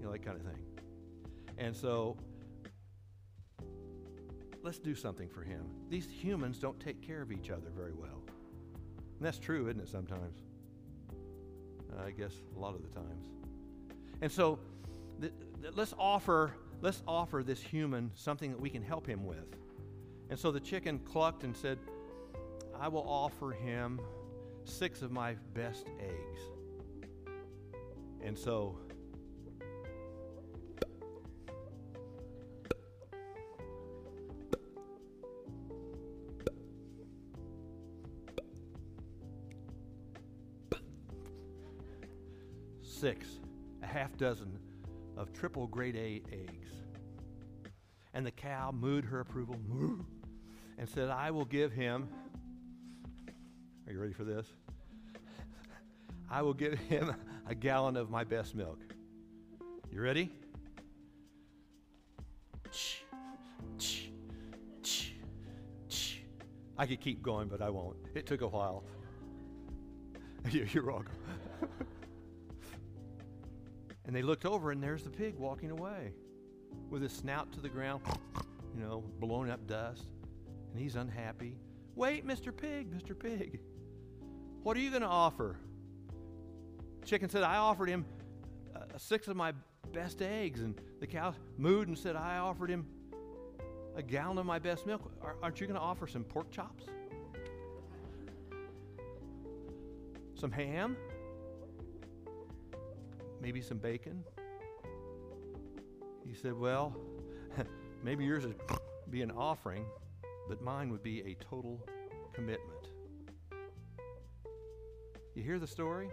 you 0.00 0.06
know, 0.06 0.12
that 0.12 0.24
kind 0.24 0.36
of 0.36 0.42
thing. 0.42 0.58
And 1.58 1.76
so, 1.76 2.16
let's 4.62 4.78
do 4.78 4.94
something 4.94 5.28
for 5.28 5.42
him. 5.42 5.62
These 5.90 6.08
humans 6.08 6.58
don't 6.58 6.80
take 6.80 7.00
care 7.06 7.20
of 7.20 7.30
each 7.30 7.50
other 7.50 7.68
very 7.76 7.92
well. 7.92 8.22
And 8.96 9.26
that's 9.26 9.38
true, 9.38 9.68
isn't 9.68 9.80
it, 9.80 9.88
sometimes? 9.88 10.38
I 12.04 12.10
guess 12.10 12.32
a 12.56 12.58
lot 12.58 12.74
of 12.74 12.82
the 12.82 12.88
times. 12.88 13.26
And 14.22 14.32
so, 14.32 14.58
th- 15.20 15.32
th- 15.60 15.74
let's 15.76 15.94
offer 15.98 16.52
let's 16.82 17.02
offer 17.06 17.42
this 17.42 17.60
human 17.60 18.10
something 18.14 18.50
that 18.50 18.60
we 18.60 18.70
can 18.70 18.82
help 18.82 19.06
him 19.06 19.26
with. 19.26 19.56
And 20.30 20.38
so 20.38 20.50
the 20.50 20.60
chicken 20.60 20.98
clucked 21.00 21.44
and 21.44 21.54
said, 21.54 21.78
I 22.80 22.88
will 22.88 23.06
offer 23.06 23.50
him 23.50 24.00
six 24.64 25.02
of 25.02 25.10
my 25.10 25.34
best 25.54 25.86
eggs. 26.00 26.40
And 28.22 28.38
so 28.38 28.78
six, 43.00 43.26
a 43.82 43.86
half 43.86 44.14
dozen 44.18 44.58
of 45.16 45.32
triple 45.32 45.66
grade 45.66 45.96
A 45.96 46.22
eggs. 46.34 46.68
And 48.12 48.26
the 48.26 48.30
cow 48.30 48.74
mooed 48.78 49.06
her 49.06 49.20
approval, 49.20 49.56
moo, 49.66 50.00
and 50.76 50.86
said, 50.86 51.08
I 51.08 51.30
will 51.30 51.46
give 51.46 51.72
him, 51.72 52.10
are 53.86 53.92
you 53.92 53.98
ready 53.98 54.12
for 54.12 54.24
this? 54.24 54.46
I 56.30 56.42
will 56.42 56.52
give 56.52 56.74
him 56.74 57.14
a 57.48 57.54
gallon 57.54 57.96
of 57.96 58.10
my 58.10 58.22
best 58.22 58.54
milk. 58.54 58.78
You 59.90 60.02
ready? 60.02 60.30
I 66.76 66.86
could 66.86 67.00
keep 67.00 67.22
going, 67.22 67.48
but 67.48 67.62
I 67.62 67.70
won't. 67.70 67.96
It 68.14 68.26
took 68.26 68.42
a 68.42 68.48
while. 68.48 68.84
You're 70.50 70.84
welcome. 70.84 71.14
And 74.10 74.16
they 74.16 74.22
looked 74.22 74.44
over, 74.44 74.72
and 74.72 74.82
there's 74.82 75.04
the 75.04 75.10
pig 75.10 75.36
walking 75.38 75.70
away 75.70 76.10
with 76.88 77.00
his 77.00 77.12
snout 77.12 77.52
to 77.52 77.60
the 77.60 77.68
ground, 77.68 78.02
you 78.74 78.82
know, 78.82 79.04
blowing 79.20 79.52
up 79.52 79.64
dust. 79.68 80.02
And 80.72 80.82
he's 80.82 80.96
unhappy. 80.96 81.54
Wait, 81.94 82.26
Mr. 82.26 82.50
Pig, 82.50 82.92
Mr. 82.92 83.16
Pig. 83.16 83.60
What 84.64 84.76
are 84.76 84.80
you 84.80 84.90
going 84.90 85.02
to 85.02 85.08
offer? 85.08 85.58
Chicken 87.04 87.28
said, 87.28 87.44
I 87.44 87.58
offered 87.58 87.88
him 87.88 88.04
uh, 88.74 88.80
six 88.96 89.28
of 89.28 89.36
my 89.36 89.52
best 89.92 90.22
eggs. 90.22 90.62
And 90.62 90.74
the 90.98 91.06
cow 91.06 91.32
mooed 91.56 91.86
and 91.86 91.96
said, 91.96 92.16
I 92.16 92.38
offered 92.38 92.68
him 92.68 92.86
a 93.94 94.02
gallon 94.02 94.38
of 94.38 94.44
my 94.44 94.58
best 94.58 94.88
milk. 94.88 95.08
Aren't 95.40 95.60
you 95.60 95.68
going 95.68 95.78
to 95.78 95.80
offer 95.80 96.08
some 96.08 96.24
pork 96.24 96.50
chops? 96.50 96.82
Some 100.34 100.50
ham? 100.50 100.96
Maybe 103.40 103.60
some 103.60 103.78
bacon? 103.78 104.24
He 106.26 106.34
said, 106.34 106.52
Well, 106.52 106.96
maybe 108.04 108.24
yours 108.24 108.46
would 108.46 108.60
be 109.10 109.22
an 109.22 109.30
offering, 109.30 109.84
but 110.48 110.62
mine 110.62 110.90
would 110.90 111.02
be 111.02 111.20
a 111.22 111.34
total 111.42 111.84
commitment. 112.32 112.88
You 115.34 115.42
hear 115.42 115.58
the 115.58 115.66
story? 115.66 116.08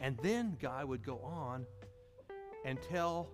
And 0.00 0.16
then 0.18 0.56
Guy 0.60 0.82
would 0.82 1.04
go 1.04 1.18
on 1.18 1.66
and 2.64 2.80
tell 2.82 3.30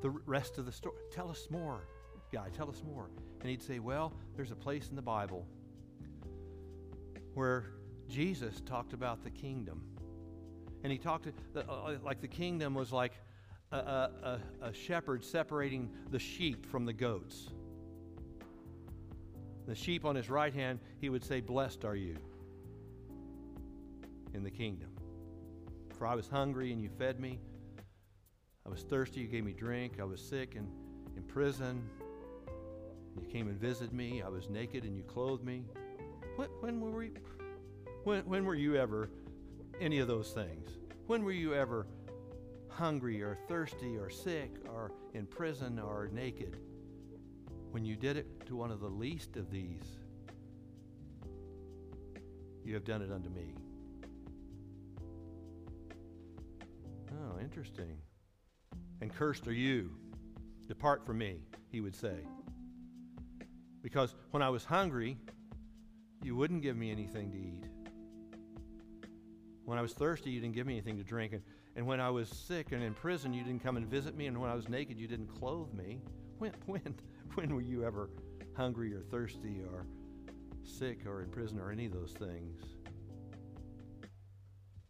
the 0.00 0.10
rest 0.10 0.58
of 0.58 0.66
the 0.66 0.72
story. 0.72 0.96
Tell 1.10 1.30
us 1.30 1.48
more, 1.50 1.88
Guy, 2.32 2.48
tell 2.56 2.68
us 2.68 2.82
more. 2.84 3.10
And 3.40 3.48
he'd 3.48 3.62
say, 3.62 3.78
Well, 3.78 4.12
there's 4.36 4.50
a 4.50 4.56
place 4.56 4.88
in 4.88 4.96
the 4.96 5.02
Bible 5.02 5.46
where 7.34 7.72
Jesus 8.08 8.60
talked 8.60 8.92
about 8.92 9.22
the 9.22 9.30
kingdom. 9.30 9.82
And 10.88 10.92
he 10.94 10.98
talked 10.98 11.26
uh, 11.54 11.58
uh, 11.58 11.96
like 12.02 12.22
the 12.22 12.28
kingdom 12.28 12.72
was 12.72 12.92
like 12.92 13.12
a, 13.72 13.76
a, 13.76 14.40
a, 14.62 14.72
shepherd 14.72 15.22
separating 15.22 15.90
the 16.10 16.18
sheep 16.18 16.64
from 16.64 16.86
the 16.86 16.94
goats. 16.94 17.50
The 19.66 19.74
sheep 19.74 20.06
on 20.06 20.16
his 20.16 20.30
right 20.30 20.54
hand, 20.54 20.78
he 20.98 21.10
would 21.10 21.22
say, 21.22 21.42
Blessed 21.42 21.84
are 21.84 21.94
you 21.94 22.16
in 24.32 24.42
the 24.42 24.50
kingdom. 24.50 24.88
For 25.98 26.06
I 26.06 26.14
was 26.14 26.26
hungry 26.26 26.72
and 26.72 26.80
you 26.80 26.88
fed 26.88 27.20
me. 27.20 27.38
I 28.64 28.70
was 28.70 28.80
thirsty, 28.80 29.20
you 29.20 29.26
gave 29.26 29.44
me 29.44 29.52
drink. 29.52 30.00
I 30.00 30.04
was 30.04 30.22
sick 30.22 30.54
and 30.54 30.66
in 31.18 31.22
prison. 31.22 31.86
You 33.20 33.26
came 33.26 33.48
and 33.48 33.60
visited 33.60 33.92
me. 33.92 34.22
I 34.22 34.30
was 34.30 34.48
naked 34.48 34.84
and 34.84 34.96
you 34.96 35.02
clothed 35.02 35.44
me. 35.44 35.66
When, 36.36 36.48
when 36.60 36.80
were 36.80 36.92
we? 36.92 37.10
When, 38.04 38.22
when 38.22 38.46
were 38.46 38.54
you 38.54 38.76
ever 38.76 39.10
any 39.80 39.98
of 39.98 40.08
those 40.08 40.30
things? 40.30 40.70
When 41.06 41.24
were 41.24 41.32
you 41.32 41.54
ever 41.54 41.86
hungry 42.68 43.22
or 43.22 43.36
thirsty 43.48 43.96
or 43.96 44.10
sick 44.10 44.50
or 44.68 44.92
in 45.14 45.26
prison 45.26 45.78
or 45.78 46.08
naked? 46.12 46.58
When 47.70 47.84
you 47.84 47.96
did 47.96 48.16
it 48.16 48.46
to 48.46 48.56
one 48.56 48.70
of 48.70 48.80
the 48.80 48.88
least 48.88 49.36
of 49.36 49.50
these, 49.50 49.84
you 52.64 52.74
have 52.74 52.84
done 52.84 53.02
it 53.02 53.10
unto 53.10 53.30
me. 53.30 53.54
Oh, 57.12 57.38
interesting. 57.40 57.98
And 59.00 59.14
cursed 59.14 59.46
are 59.48 59.52
you. 59.52 59.90
Depart 60.66 61.06
from 61.06 61.18
me, 61.18 61.40
he 61.70 61.80
would 61.80 61.94
say. 61.94 62.16
Because 63.82 64.14
when 64.32 64.42
I 64.42 64.50
was 64.50 64.64
hungry, 64.64 65.16
you 66.22 66.36
wouldn't 66.36 66.62
give 66.62 66.76
me 66.76 66.90
anything 66.90 67.30
to 67.30 67.38
eat. 67.38 67.64
When 69.68 69.78
I 69.78 69.82
was 69.82 69.92
thirsty, 69.92 70.30
you 70.30 70.40
didn't 70.40 70.54
give 70.54 70.66
me 70.66 70.72
anything 70.72 70.96
to 70.96 71.04
drink. 71.04 71.34
And, 71.34 71.42
and 71.76 71.86
when 71.86 72.00
I 72.00 72.08
was 72.08 72.30
sick 72.30 72.72
and 72.72 72.82
in 72.82 72.94
prison, 72.94 73.34
you 73.34 73.44
didn't 73.44 73.62
come 73.62 73.76
and 73.76 73.86
visit 73.86 74.16
me. 74.16 74.24
And 74.24 74.40
when 74.40 74.48
I 74.48 74.54
was 74.54 74.66
naked, 74.66 74.98
you 74.98 75.06
didn't 75.06 75.26
clothe 75.38 75.74
me. 75.74 76.00
When, 76.38 76.52
when, 76.66 76.94
when 77.34 77.54
were 77.54 77.60
you 77.60 77.84
ever 77.84 78.10
hungry 78.56 78.94
or 78.94 79.00
thirsty 79.00 79.60
or 79.72 79.84
sick 80.62 81.04
or 81.04 81.20
in 81.20 81.30
prison 81.30 81.58
or 81.58 81.72
any 81.72 81.84
of 81.84 81.92
those 81.92 82.12
things? 82.12 82.62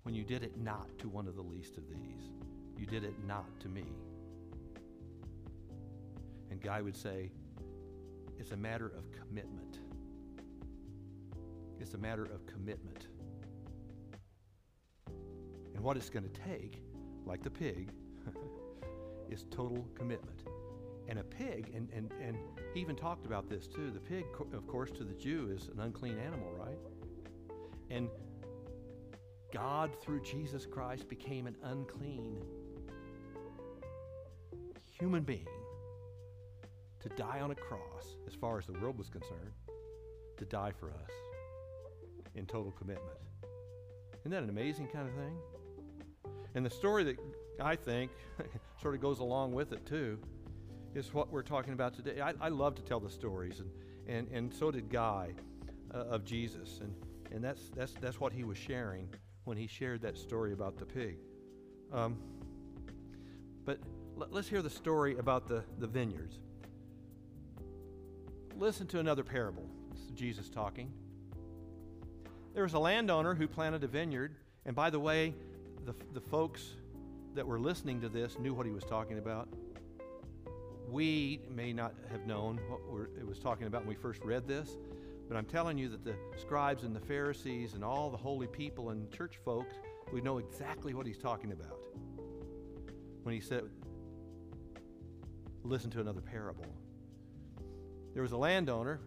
When 0.03 0.15
you 0.15 0.23
did 0.23 0.45
it 0.45 0.59
not 0.59 0.87
to 0.99 1.09
one 1.09 1.27
of 1.27 1.35
the 1.35 1.43
least 1.43 1.79
of 1.79 1.89
these, 1.89 2.31
you 2.79 2.85
did 2.85 3.03
it 3.03 3.15
not 3.27 3.47
to 3.61 3.69
me. 3.69 3.87
And 6.51 6.61
Guy 6.61 6.83
would 6.83 6.97
say, 6.97 7.31
it's 8.39 8.53
a 8.53 8.57
matter 8.57 8.93
of 8.95 9.11
commitment. 9.11 9.79
It's 11.81 11.95
a 11.95 11.99
matter 11.99 12.25
of 12.25 12.47
commitment. 12.47 13.08
And 15.79 15.85
what 15.85 15.97
it's 15.97 16.11
going 16.11 16.29
to 16.29 16.41
take, 16.41 16.83
like 17.25 17.41
the 17.41 17.51
pig, 17.51 17.93
is 19.31 19.45
total 19.49 19.87
commitment. 19.95 20.43
And 21.07 21.21
a 21.21 21.23
pig, 21.23 21.71
and, 21.73 21.89
and, 21.95 22.11
and 22.21 22.37
he 22.75 22.81
even 22.81 22.97
talked 22.97 23.27
about 23.27 23.49
this 23.49 23.69
too. 23.69 23.93
The 23.93 24.01
pig, 24.01 24.25
of 24.53 24.67
course, 24.67 24.91
to 24.91 25.05
the 25.05 25.15
Jew 25.15 25.55
is 25.57 25.69
an 25.69 25.79
unclean 25.79 26.19
animal, 26.19 26.53
right? 26.59 26.79
And 27.91 28.09
God, 29.55 29.95
through 30.03 30.23
Jesus 30.23 30.67
Christ, 30.67 31.09
became 31.09 31.47
an 31.47 31.55
unclean 31.63 32.43
human 34.99 35.23
being 35.23 35.47
to 36.99 37.09
die 37.11 37.39
on 37.39 37.53
a 37.53 37.55
cross, 37.55 38.17
as 38.27 38.35
far 38.35 38.59
as 38.59 38.67
the 38.67 38.73
world 38.73 38.99
was 38.99 39.11
concerned, 39.11 39.53
to 40.39 40.45
die 40.45 40.73
for 40.73 40.89
us 40.91 41.13
in 42.35 42.47
total 42.47 42.73
commitment. 42.73 43.21
Isn't 44.23 44.33
that 44.33 44.43
an 44.43 44.51
amazing 44.51 44.89
kind 44.89 45.07
of 45.07 45.15
thing? 45.15 45.39
And 46.59 46.67
the 46.67 46.71
story 46.71 47.05
that 47.05 47.17
I 47.61 47.77
think 47.77 48.11
sort 48.83 48.97
of 48.97 49.00
goes 49.00 49.21
along 49.21 49.53
with 49.53 49.73
it 49.73 49.87
too 49.87 50.19
is 50.93 51.15
what 51.15 51.31
we're 51.31 51.45
talking 51.45 51.73
about 51.73 51.95
today. 51.95 52.21
I, 52.21 52.33
I 52.41 52.49
love 52.49 52.75
to 52.75 52.83
tell 52.83 52.99
the 52.99 53.09
stories, 53.09 53.61
and, 53.61 53.71
and, 54.09 54.29
and 54.33 54.53
so 54.53 54.73
did 54.73 54.91
Guy 54.91 55.35
uh, 55.95 55.99
of 55.99 56.25
Jesus. 56.25 56.81
And, 56.83 56.93
and 57.31 57.45
that's, 57.45 57.71
that's, 57.77 57.93
that's 58.00 58.19
what 58.19 58.33
he 58.33 58.43
was 58.43 58.59
sharing 58.59 59.09
when 59.45 59.57
he 59.57 59.69
shared 59.69 60.03
that 60.03 60.19
story 60.19 60.53
about 60.53 60.79
the 60.79 60.85
pig. 60.85 61.19
Um, 61.93 62.19
but 63.65 63.79
let, 64.17 64.33
us 64.33 64.49
hear 64.49 64.61
the 64.61 64.69
story 64.69 65.17
about 65.17 65.47
the, 65.47 65.62
the 65.79 65.87
vineyards. 65.87 66.41
Listen 68.57 68.88
to 68.88 68.99
another 68.99 69.23
parable. 69.23 69.71
This 69.93 70.00
is 70.00 70.11
Jesus 70.11 70.49
talking. 70.49 70.91
There 72.53 72.65
was 72.65 72.75
a 72.75 72.81
landowner 72.81 73.37
who 73.37 73.47
planted 73.47 73.85
a 73.85 73.87
vineyard, 73.87 74.35
and 74.67 74.75
by 74.75 74.91
the 74.91 74.99
way, 74.99 75.35
the, 75.88 75.95
the 76.12 76.21
folks 76.21 76.75
that 77.35 77.47
were 77.47 77.59
listening 77.59 77.99
to 78.02 78.11
this 78.11 78.38
knew 78.38 78.52
what 78.52 78.66
he 78.66 78.73
was 78.73 78.85
talking 78.85 79.16
about. 79.16 79.49
We 80.87 81.40
may 81.50 81.73
not 81.73 81.95
have 82.11 82.26
known 82.26 82.59
what 82.68 83.09
it 83.18 83.26
was 83.26 83.38
talking 83.38 83.66
about 83.66 83.83
when 83.83 83.88
we 83.88 83.95
first 83.95 84.23
read 84.23 84.47
this, 84.47 84.76
but 85.28 85.37
I'm 85.38 85.47
telling 85.47 85.78
you 85.78 85.88
that 85.88 86.04
the 86.04 86.14
scribes 86.38 86.85
and 86.85 86.95
the 86.95 87.00
Pharisees 87.00 87.73
and 87.73 87.83
all 87.83 88.11
the 88.11 88.18
holy 88.18 88.47
people 88.47 88.90
and 88.90 89.11
church 89.11 89.38
folks 89.45 89.76
we 90.12 90.21
know 90.21 90.38
exactly 90.38 90.95
what 90.95 91.07
he's 91.07 91.18
talking 91.18 91.52
about 91.52 91.78
when 93.23 93.35
he 93.35 93.40
said, 93.40 93.64
Listen 95.64 95.90
to 95.90 96.00
another 96.00 96.23
parable. 96.23 96.64
There 98.14 98.23
was 98.23 98.33
a 98.33 98.38
landowner, 98.38 99.00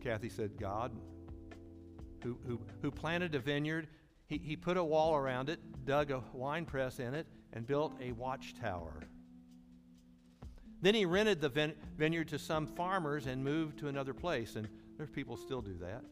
Kathy 0.00 0.28
said, 0.28 0.52
God, 0.58 0.92
who, 2.22 2.38
who, 2.46 2.60
who 2.80 2.90
planted 2.92 3.34
a 3.34 3.40
vineyard 3.40 3.88
he, 4.34 4.48
he 4.48 4.56
put 4.56 4.76
a 4.76 4.84
wall 4.84 5.14
around 5.14 5.48
it, 5.48 5.60
dug 5.84 6.10
a 6.10 6.22
wine 6.32 6.64
press 6.64 6.98
in 6.98 7.14
it, 7.14 7.26
and 7.52 7.66
built 7.66 7.92
a 8.00 8.12
watchtower. 8.12 9.00
Then 10.80 10.94
he 10.94 11.04
rented 11.04 11.40
the 11.40 11.72
vineyard 11.96 12.28
to 12.28 12.38
some 12.38 12.66
farmers 12.66 13.26
and 13.26 13.42
moved 13.42 13.78
to 13.78 13.88
another 13.88 14.12
place, 14.12 14.56
and 14.56 14.68
there's 14.96 15.10
people 15.10 15.36
still 15.36 15.62
do 15.62 15.76
that. 15.78 16.04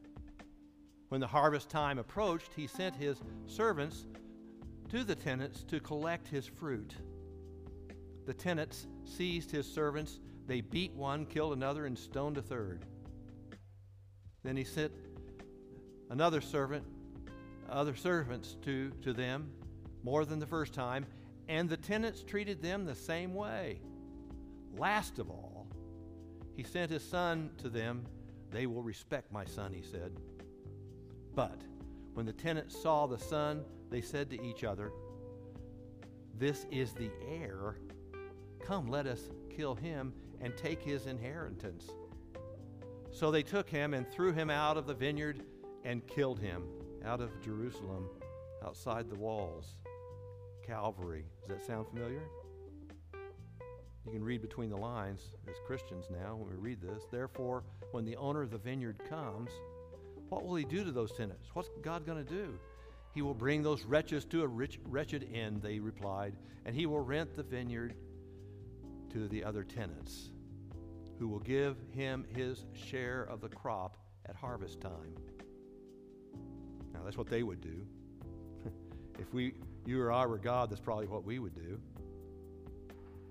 When 1.09 1.21
the 1.21 1.27
harvest 1.27 1.69
time 1.69 1.99
approached, 1.99 2.53
he 2.57 2.67
sent 2.67 2.97
his 2.97 3.19
servants 3.47 4.07
to 4.89 5.05
the 5.05 5.15
tenants 5.15 5.63
to 5.65 5.79
collect 5.81 6.27
his 6.29 6.47
fruit. 6.47 6.95
The 8.25 8.33
tenants 8.33 8.87
seized 9.05 9.51
his 9.51 9.67
servants. 9.67 10.21
They 10.47 10.63
beat 10.63 10.95
one, 10.95 11.27
killed 11.27 11.53
another, 11.53 11.87
and 11.87 11.99
stoned 11.99 12.39
a 12.39 12.43
third. 12.43 12.87
Then 14.43 14.57
he 14.57 14.65
sent 14.65 14.93
another 16.09 16.41
servant 16.41 16.85
other 17.73 17.95
servants 17.97 18.57
to, 18.63 18.91
to 19.03 19.13
them 19.13 19.51
more 20.03 20.25
than 20.25 20.39
the 20.39 20.47
first 20.47 20.73
time, 20.73 21.07
and 21.49 21.69
the 21.69 21.77
tenants 21.77 22.23
treated 22.23 22.63
them 22.63 22.85
the 22.85 22.95
same 22.95 23.35
way. 23.35 23.81
Last 24.77 25.19
of 25.19 25.31
all, 25.31 25.67
he 26.55 26.63
sent 26.63 26.91
his 26.91 27.03
son 27.03 27.51
to 27.59 27.69
them. 27.69 28.05
They 28.51 28.67
will 28.67 28.83
respect 28.83 29.33
my 29.33 29.45
son, 29.45 29.73
he 29.73 29.83
said. 29.83 30.13
But 31.35 31.61
when 32.15 32.27
the 32.27 32.33
tenants 32.33 32.81
saw 32.81 33.07
the 33.07 33.19
son, 33.19 33.65
they 33.91 34.01
said 34.01 34.31
to 34.31 34.43
each 34.43 34.65
other, 34.65 34.93
This 36.39 36.67
is 36.71 36.93
the 36.93 37.11
heir. 37.29 37.77
Come, 38.65 38.89
let 38.89 39.07
us 39.07 39.21
kill 39.55 39.75
him 39.75 40.13
and 40.41 40.57
take 40.57 40.83
his 40.83 41.07
inheritance. 41.07 41.89
So 43.11 43.31
they 43.31 43.43
took 43.43 43.69
him 43.69 43.95
and 43.95 44.09
threw 44.09 44.33
him 44.33 44.51
out 44.51 44.77
of 44.77 44.87
the 44.87 44.95
vineyard 44.95 45.43
and 45.85 46.07
killed 46.07 46.39
him 46.39 46.65
out 47.05 47.21
of 47.21 47.41
Jerusalem, 47.43 48.09
outside 48.65 49.09
the 49.09 49.17
walls. 49.17 49.77
Calvary. 50.67 51.25
Does 51.41 51.59
that 51.59 51.67
sound 51.67 51.89
familiar? 51.89 52.23
You 54.05 54.13
can 54.13 54.25
read 54.25 54.43
between 54.43 54.71
the 54.71 54.77
lines 54.77 55.33
as 55.49 55.55
Christians 55.67 56.07
now 56.11 56.37
when 56.37 56.51
we 56.51 56.57
read 56.57 56.81
this. 56.81 57.05
Therefore, 57.11 57.63
when 57.93 58.05
the 58.05 58.17
owner 58.17 58.43
of 58.43 58.51
the 58.51 58.59
vineyard 58.59 59.01
comes, 59.09 59.51
what 60.29 60.45
will 60.45 60.57
he 60.57 60.65
do 60.65 60.85
to 60.85 60.91
those 60.91 61.13
tenants? 61.13 61.49
What's 61.53 61.71
God 61.83 62.07
going 62.07 62.25
to 62.25 62.31
do? 62.31 62.59
He 63.15 63.23
will 63.23 63.35
bring 63.35 63.63
those 63.63 63.85
wretches 63.85 64.25
to 64.27 64.43
a 64.43 64.47
rich, 64.47 64.81
wretched 64.85 65.29
end, 65.33 65.63
they 65.63 65.79
replied, 65.79 66.35
and 66.65 66.75
he 66.75 66.87
will 66.87 67.01
rent 67.01 67.37
the 67.37 67.43
vineyard 67.43 67.95
to 69.11 69.29
the 69.29 69.45
other 69.45 69.63
tenants, 69.63 70.31
who 71.19 71.29
will 71.29 71.41
give 71.41 71.77
him 71.91 72.25
his 72.35 72.65
share 72.73 73.25
of 73.25 73.41
the 73.41 73.49
crop 73.49 73.99
at 74.27 74.35
harvest 74.35 74.81
time. 74.81 75.15
Now, 76.93 77.01
that's 77.05 77.17
what 77.17 77.29
they 77.29 77.43
would 77.43 77.61
do. 77.61 77.87
if 79.19 79.33
we, 79.33 79.55
you 79.87 80.01
or 80.01 80.13
I 80.13 80.27
were 80.27 80.39
God, 80.39 80.71
that's 80.71 80.81
probably 80.81 81.07
what 81.07 81.25
we 81.25 81.39
would 81.39 81.55
do. 81.55 81.81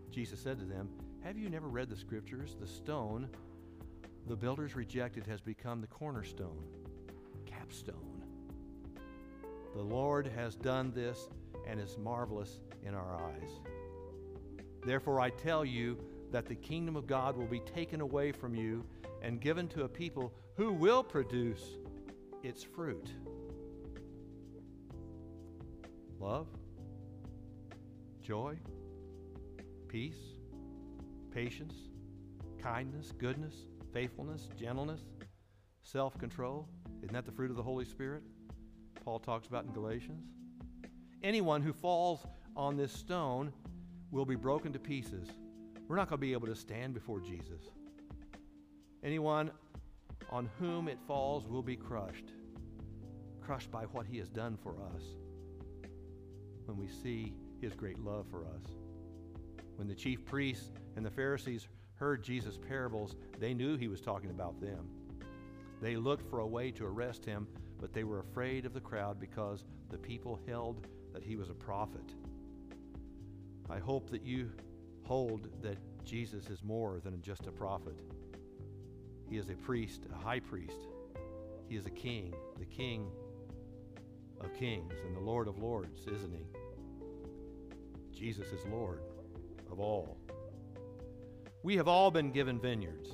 Jesus 0.10 0.40
said 0.40 0.60
to 0.60 0.66
them, 0.66 0.90
Have 1.24 1.38
you 1.38 1.50
never 1.50 1.68
read 1.68 1.90
the 1.90 1.96
scriptures? 1.96 2.56
The 2.60 2.68
stone 2.68 3.30
the 4.28 4.36
builders 4.36 4.76
rejected 4.76 5.26
has 5.28 5.42
become 5.42 5.82
the 5.82 5.88
cornerstone, 5.88 6.64
capstone. 7.46 8.24
The 9.76 9.82
Lord 9.82 10.28
has 10.36 10.56
done 10.56 10.92
this 10.94 11.28
and 11.68 11.80
is 11.80 11.98
marvelous 11.98 12.60
in 12.84 12.94
our 12.94 13.16
eyes. 13.16 13.52
Therefore, 14.86 15.20
I 15.20 15.30
tell 15.32 15.66
you 15.66 15.98
that 16.32 16.46
the 16.46 16.56
kingdom 16.56 16.96
of 16.96 17.08
God 17.08 17.36
will 17.36 17.48
be 17.48 17.60
taken 17.60 18.02
away 18.02 18.32
from 18.32 18.56
you 18.56 18.86
and 19.22 19.40
given 19.40 19.68
to 19.70 19.84
a 19.84 19.90
people 19.90 20.34
who 20.56 20.72
will 20.72 21.04
produce 21.04 21.78
its 22.44 22.64
fruit. 22.64 23.10
Love, 26.22 26.46
joy, 28.22 28.56
peace, 29.88 30.38
patience, 31.34 31.74
kindness, 32.62 33.12
goodness, 33.18 33.56
faithfulness, 33.92 34.48
gentleness, 34.56 35.02
self 35.82 36.16
control. 36.20 36.70
Isn't 37.02 37.14
that 37.14 37.26
the 37.26 37.32
fruit 37.32 37.50
of 37.50 37.58
the 37.58 37.64
Holy 37.64 37.86
Spirit? 37.86 38.22
Paul 39.04 39.18
talks 39.18 39.48
about 39.48 39.66
in 39.66 39.72
Galatians. 39.72 40.24
Anyone 41.24 41.64
who 41.64 41.74
falls 41.74 42.24
on 42.56 42.78
this 42.78 42.94
stone 42.94 43.52
will 44.12 44.26
be 44.26 44.36
broken 44.36 44.72
to 44.74 44.80
pieces. 44.80 45.28
We're 45.88 45.96
not 45.96 46.08
going 46.08 46.20
to 46.20 46.22
be 46.22 46.34
able 46.34 46.48
to 46.50 46.56
stand 46.56 46.94
before 46.94 47.20
Jesus. 47.20 47.64
Anyone 49.04 49.50
on 50.30 50.48
whom 50.60 50.88
it 50.88 51.00
falls 51.08 51.48
will 51.48 51.64
be 51.64 51.76
crushed, 51.76 52.34
crushed 53.42 53.72
by 53.72 53.86
what 53.86 54.06
he 54.06 54.20
has 54.20 54.30
done 54.30 54.56
for 54.62 54.76
us 54.96 55.02
when 56.72 56.80
we 56.80 56.88
see 56.88 57.34
his 57.60 57.74
great 57.74 58.00
love 58.00 58.26
for 58.32 58.46
us. 58.46 58.64
When 59.76 59.90
the 59.90 59.96
chief 59.96 60.24
priests 60.24 60.70
and 60.96 61.06
the 61.06 61.12
Pharisees 61.12 61.68
heard 61.96 62.24
Jesus' 62.24 62.58
parables, 62.58 63.18
they 63.40 63.54
knew 63.54 63.76
he 63.76 63.90
was 63.90 64.00
talking 64.00 64.30
about 64.30 64.62
them. 64.62 64.88
They 65.82 65.98
looked 65.98 66.30
for 66.30 66.40
a 66.40 66.48
way 66.48 66.72
to 66.72 66.86
arrest 66.86 67.26
him, 67.26 67.46
but 67.78 67.92
they 67.92 68.06
were 68.06 68.20
afraid 68.20 68.66
of 68.66 68.74
the 68.74 68.80
crowd 68.80 69.20
because 69.20 69.66
the 69.90 69.98
people 69.98 70.40
held 70.48 70.88
that 71.14 71.24
he 71.24 71.36
was 71.36 71.50
a 71.50 71.54
prophet. 71.54 72.16
I 73.70 73.80
hope 73.80 74.10
that 74.12 74.24
you 74.24 74.50
hold 75.04 75.50
that 75.62 75.78
Jesus 76.06 76.48
is 76.48 76.64
more 76.64 77.02
than 77.04 77.22
just 77.22 77.48
a 77.48 77.52
prophet. 77.52 78.00
He 79.30 79.38
is 79.38 79.50
a 79.50 79.56
priest, 79.56 80.04
a 80.14 80.18
high 80.18 80.40
priest. 80.40 80.88
He 81.68 81.76
is 81.76 81.86
a 81.86 81.92
king, 81.92 82.34
the 82.60 82.66
king 82.66 83.08
of 84.40 84.54
kings 84.54 84.94
and 85.06 85.16
the 85.16 85.20
Lord 85.20 85.48
of 85.48 85.58
lords, 85.58 86.02
isn't 86.08 86.34
he? 86.34 86.46
Jesus 88.22 88.50
is 88.50 88.64
Lord 88.68 89.00
of 89.72 89.80
all. 89.80 90.16
We 91.64 91.76
have 91.78 91.88
all 91.88 92.12
been 92.12 92.32
given 92.32 92.60
vineyards. 92.60 93.10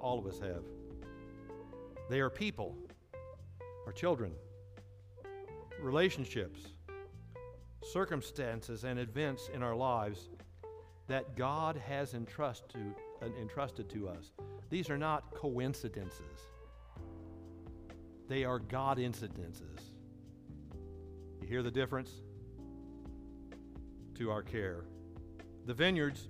All 0.00 0.18
of 0.18 0.26
us 0.26 0.40
have. 0.40 0.64
They 2.10 2.18
are 2.18 2.28
people, 2.28 2.76
our 3.86 3.92
children, 3.92 4.32
relationships, 5.80 6.58
circumstances, 7.92 8.82
and 8.82 8.98
events 8.98 9.48
in 9.54 9.62
our 9.62 9.76
lives 9.76 10.30
that 11.06 11.36
God 11.36 11.76
has 11.76 12.14
entrust 12.14 12.68
to, 12.70 12.78
uh, 13.24 13.28
entrusted 13.40 13.88
to 13.90 14.08
us. 14.08 14.32
These 14.68 14.90
are 14.90 14.98
not 14.98 15.32
coincidences, 15.32 16.40
they 18.26 18.42
are 18.42 18.58
God 18.58 18.98
incidences. 18.98 19.92
You 21.40 21.46
hear 21.46 21.62
the 21.62 21.70
difference? 21.70 22.10
Our 24.30 24.42
care. 24.42 24.84
The 25.66 25.74
vineyards, 25.74 26.28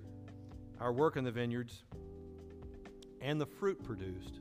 our 0.79 0.91
work 0.91 1.15
in 1.15 1.23
the 1.23 1.31
vineyards, 1.31 1.83
and 3.21 3.39
the 3.39 3.45
fruit 3.45 3.83
produced 3.83 4.39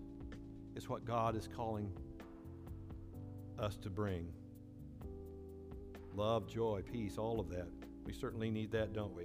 is 0.74 0.88
what 0.88 1.04
God 1.04 1.36
is 1.36 1.48
calling 1.54 1.92
us 3.58 3.76
to 3.78 3.90
bring. 3.90 4.32
Love, 6.14 6.46
joy, 6.48 6.82
peace, 6.82 7.18
all 7.18 7.40
of 7.40 7.48
that. 7.50 7.68
We 8.04 8.12
certainly 8.12 8.50
need 8.50 8.70
that, 8.72 8.92
don't 8.92 9.14
we? 9.14 9.24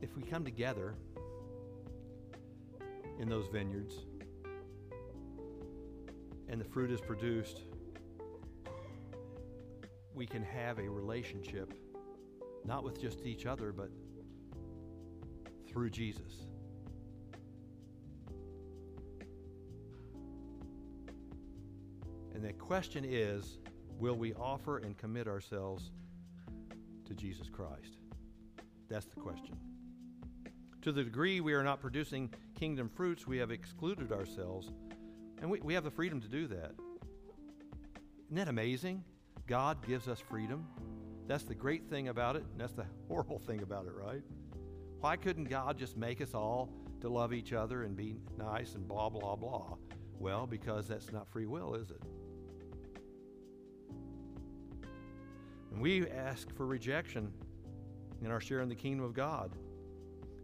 If 0.00 0.16
we 0.16 0.22
come 0.22 0.44
together 0.44 0.94
in 3.18 3.28
those 3.28 3.48
vineyards 3.48 3.94
and 6.48 6.60
the 6.60 6.64
fruit 6.64 6.90
is 6.90 7.00
produced, 7.00 7.62
we 10.14 10.26
can 10.26 10.42
have 10.42 10.78
a 10.78 10.88
relationship, 10.88 11.72
not 12.64 12.82
with 12.82 13.00
just 13.00 13.24
each 13.24 13.46
other, 13.46 13.72
but 13.72 13.90
through 15.68 15.90
Jesus. 15.90 16.46
And 22.34 22.44
the 22.44 22.52
question 22.52 23.04
is 23.04 23.58
will 23.98 24.16
we 24.16 24.32
offer 24.34 24.78
and 24.78 24.96
commit 24.96 25.26
ourselves 25.26 25.90
to 27.04 27.14
Jesus 27.14 27.48
Christ? 27.50 27.98
That's 28.88 29.06
the 29.06 29.20
question. 29.20 29.56
To 30.82 30.92
the 30.92 31.02
degree 31.02 31.40
we 31.40 31.52
are 31.52 31.64
not 31.64 31.80
producing 31.80 32.32
kingdom 32.58 32.88
fruits, 32.88 33.26
we 33.26 33.38
have 33.38 33.50
excluded 33.50 34.12
ourselves, 34.12 34.70
and 35.40 35.50
we, 35.50 35.60
we 35.60 35.74
have 35.74 35.84
the 35.84 35.90
freedom 35.90 36.20
to 36.20 36.28
do 36.28 36.46
that. 36.48 36.72
Isn't 38.26 38.36
that 38.36 38.48
amazing? 38.48 39.04
God 39.46 39.86
gives 39.86 40.08
us 40.08 40.20
freedom. 40.20 40.66
That's 41.26 41.44
the 41.44 41.54
great 41.54 41.88
thing 41.88 42.08
about 42.08 42.36
it, 42.36 42.44
and 42.52 42.60
that's 42.60 42.72
the 42.72 42.86
horrible 43.08 43.38
thing 43.38 43.62
about 43.62 43.86
it, 43.86 43.94
right? 43.94 44.22
Why 45.00 45.16
couldn't 45.16 45.44
God 45.44 45.78
just 45.78 45.96
make 45.96 46.20
us 46.20 46.34
all 46.34 46.70
to 47.00 47.08
love 47.08 47.32
each 47.32 47.52
other 47.52 47.84
and 47.84 47.96
be 47.96 48.16
nice 48.36 48.74
and 48.74 48.86
blah, 48.86 49.08
blah, 49.08 49.36
blah? 49.36 49.76
Well, 50.18 50.46
because 50.46 50.88
that's 50.88 51.12
not 51.12 51.28
free 51.28 51.46
will, 51.46 51.74
is 51.74 51.90
it? 51.90 52.02
And 55.72 55.80
we 55.80 56.08
ask 56.08 56.52
for 56.56 56.66
rejection 56.66 57.32
in 58.22 58.30
our 58.30 58.40
share 58.40 58.60
in 58.60 58.68
the 58.68 58.74
kingdom 58.74 59.04
of 59.04 59.14
God. 59.14 59.52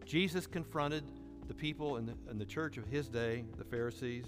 Jesus 0.04 0.46
confronted 0.46 1.04
the 1.48 1.54
people 1.54 1.96
in 1.96 2.07
the, 2.07 2.14
in 2.30 2.38
the 2.38 2.44
church 2.44 2.76
of 2.76 2.87
his 2.87 3.09
day, 3.09 3.44
the 3.59 3.64
Pharisees, 3.64 4.26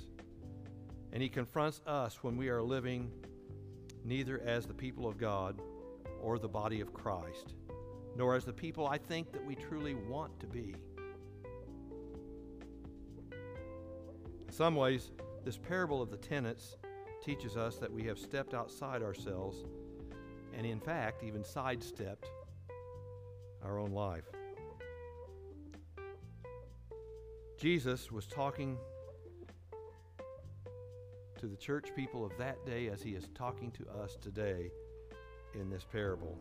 and 1.13 1.23
he 1.23 1.29
confronts 1.29 1.81
us 1.87 2.23
when 2.23 2.37
we 2.37 2.49
are 2.49 2.63
living 2.63 3.11
neither 4.05 4.41
as 4.45 4.67
the 4.67 4.75
people 4.75 5.07
of 5.07 5.19
God 5.19 5.61
or 6.23 6.39
the 6.39 6.49
body 6.49 6.81
of 6.81 6.93
Christ, 6.93 7.55
nor 8.17 8.35
as 8.35 8.45
the 8.45 8.53
people 8.53 8.87
I 8.87 8.99
think 8.99 9.33
that 9.33 9.45
we 9.45 9.55
truly 9.55 9.95
want 9.95 10.39
to 10.41 10.47
be. 10.47 10.75
In 14.47 14.53
some 14.53 14.75
ways, 14.75 15.11
this 15.45 15.57
parable 15.57 16.03
of 16.03 16.11
the 16.11 16.17
tenants 16.17 16.77
teaches 17.23 17.57
us 17.57 17.77
that 17.77 17.93
we 17.93 18.05
have 18.05 18.19
stepped 18.19 18.55
outside 18.55 19.03
ourselves 19.03 19.65
and 20.57 20.67
in 20.67 20.81
fact 20.81 21.23
even 21.23 21.45
sidestepped 21.45 22.31
our 23.63 23.79
own 23.79 23.91
life. 23.91 24.25
Jesus 27.59 28.13
was 28.13 28.27
talking 28.27 28.77
to 31.47 31.51
the 31.51 31.57
church 31.57 31.95
people 31.95 32.25
of 32.25 32.37
that 32.39 32.67
day 32.67 32.89
as 32.89 33.01
he 33.01 33.11
is 33.11 33.29
talking 33.33 33.71
to 33.71 33.87
us 34.03 34.17
today 34.21 34.69
in 35.55 35.71
this 35.71 35.85
parable. 35.85 36.37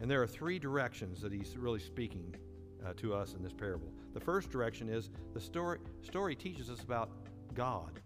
And 0.00 0.10
there 0.10 0.20
are 0.20 0.26
three 0.26 0.58
directions 0.58 1.20
that 1.20 1.32
he's 1.32 1.56
really 1.56 1.78
speaking 1.78 2.34
uh, 2.84 2.94
to 2.94 3.14
us 3.14 3.34
in 3.34 3.44
this 3.44 3.52
parable. 3.52 3.92
The 4.12 4.18
first 4.18 4.50
direction 4.50 4.88
is 4.88 5.10
the 5.34 5.40
story, 5.40 5.78
story 6.02 6.34
teaches 6.34 6.68
us 6.68 6.82
about 6.82 7.10
God. 7.54 8.00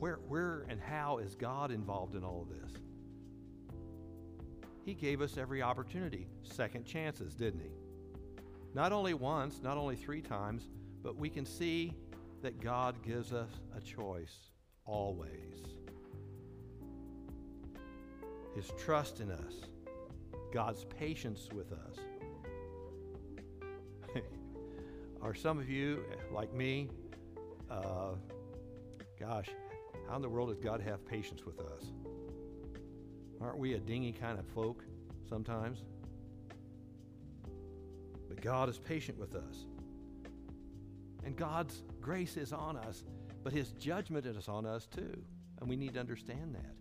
Where, 0.00 0.18
where 0.26 0.66
and 0.68 0.80
how 0.80 1.18
is 1.18 1.36
God 1.36 1.70
involved 1.70 2.16
in 2.16 2.24
all 2.24 2.42
of 2.42 2.48
this? 2.48 2.72
He 4.84 4.94
gave 4.94 5.20
us 5.20 5.38
every 5.38 5.62
opportunity, 5.62 6.26
second 6.42 6.84
chances, 6.84 7.34
didn't 7.34 7.60
He? 7.60 7.70
Not 8.74 8.90
only 8.90 9.14
once, 9.14 9.62
not 9.62 9.76
only 9.76 9.94
three 9.94 10.20
times, 10.20 10.68
but 11.00 11.14
we 11.14 11.30
can 11.30 11.46
see 11.46 11.94
that 12.42 12.60
God 12.60 13.02
gives 13.02 13.32
us 13.32 13.50
a 13.76 13.80
choice 13.80 14.50
always. 14.86 15.30
His 18.54 18.70
trust 18.78 19.20
in 19.20 19.30
us, 19.30 19.54
God's 20.52 20.84
patience 20.84 21.48
with 21.52 21.72
us. 21.72 21.96
Are 25.22 25.34
some 25.34 25.58
of 25.58 25.68
you, 25.68 26.02
like 26.32 26.52
me, 26.52 26.88
uh, 27.70 28.14
gosh, 29.18 29.48
how 30.08 30.16
in 30.16 30.22
the 30.22 30.28
world 30.28 30.48
does 30.48 30.58
God 30.58 30.80
have 30.80 31.06
patience 31.06 31.44
with 31.46 31.60
us? 31.60 31.92
Aren't 33.40 33.58
we 33.58 33.74
a 33.74 33.78
dingy 33.78 34.12
kind 34.12 34.38
of 34.38 34.46
folk 34.46 34.84
sometimes? 35.28 35.84
But 38.28 38.40
God 38.40 38.68
is 38.68 38.78
patient 38.78 39.18
with 39.18 39.34
us. 39.34 39.66
And 41.24 41.36
God's 41.36 41.82
grace 42.00 42.36
is 42.36 42.52
on 42.52 42.76
us, 42.76 43.04
but 43.44 43.52
His 43.52 43.72
judgment 43.72 44.26
is 44.26 44.48
on 44.48 44.66
us 44.66 44.86
too. 44.86 45.22
And 45.60 45.68
we 45.68 45.76
need 45.76 45.94
to 45.94 46.00
understand 46.00 46.54
that. 46.54 46.74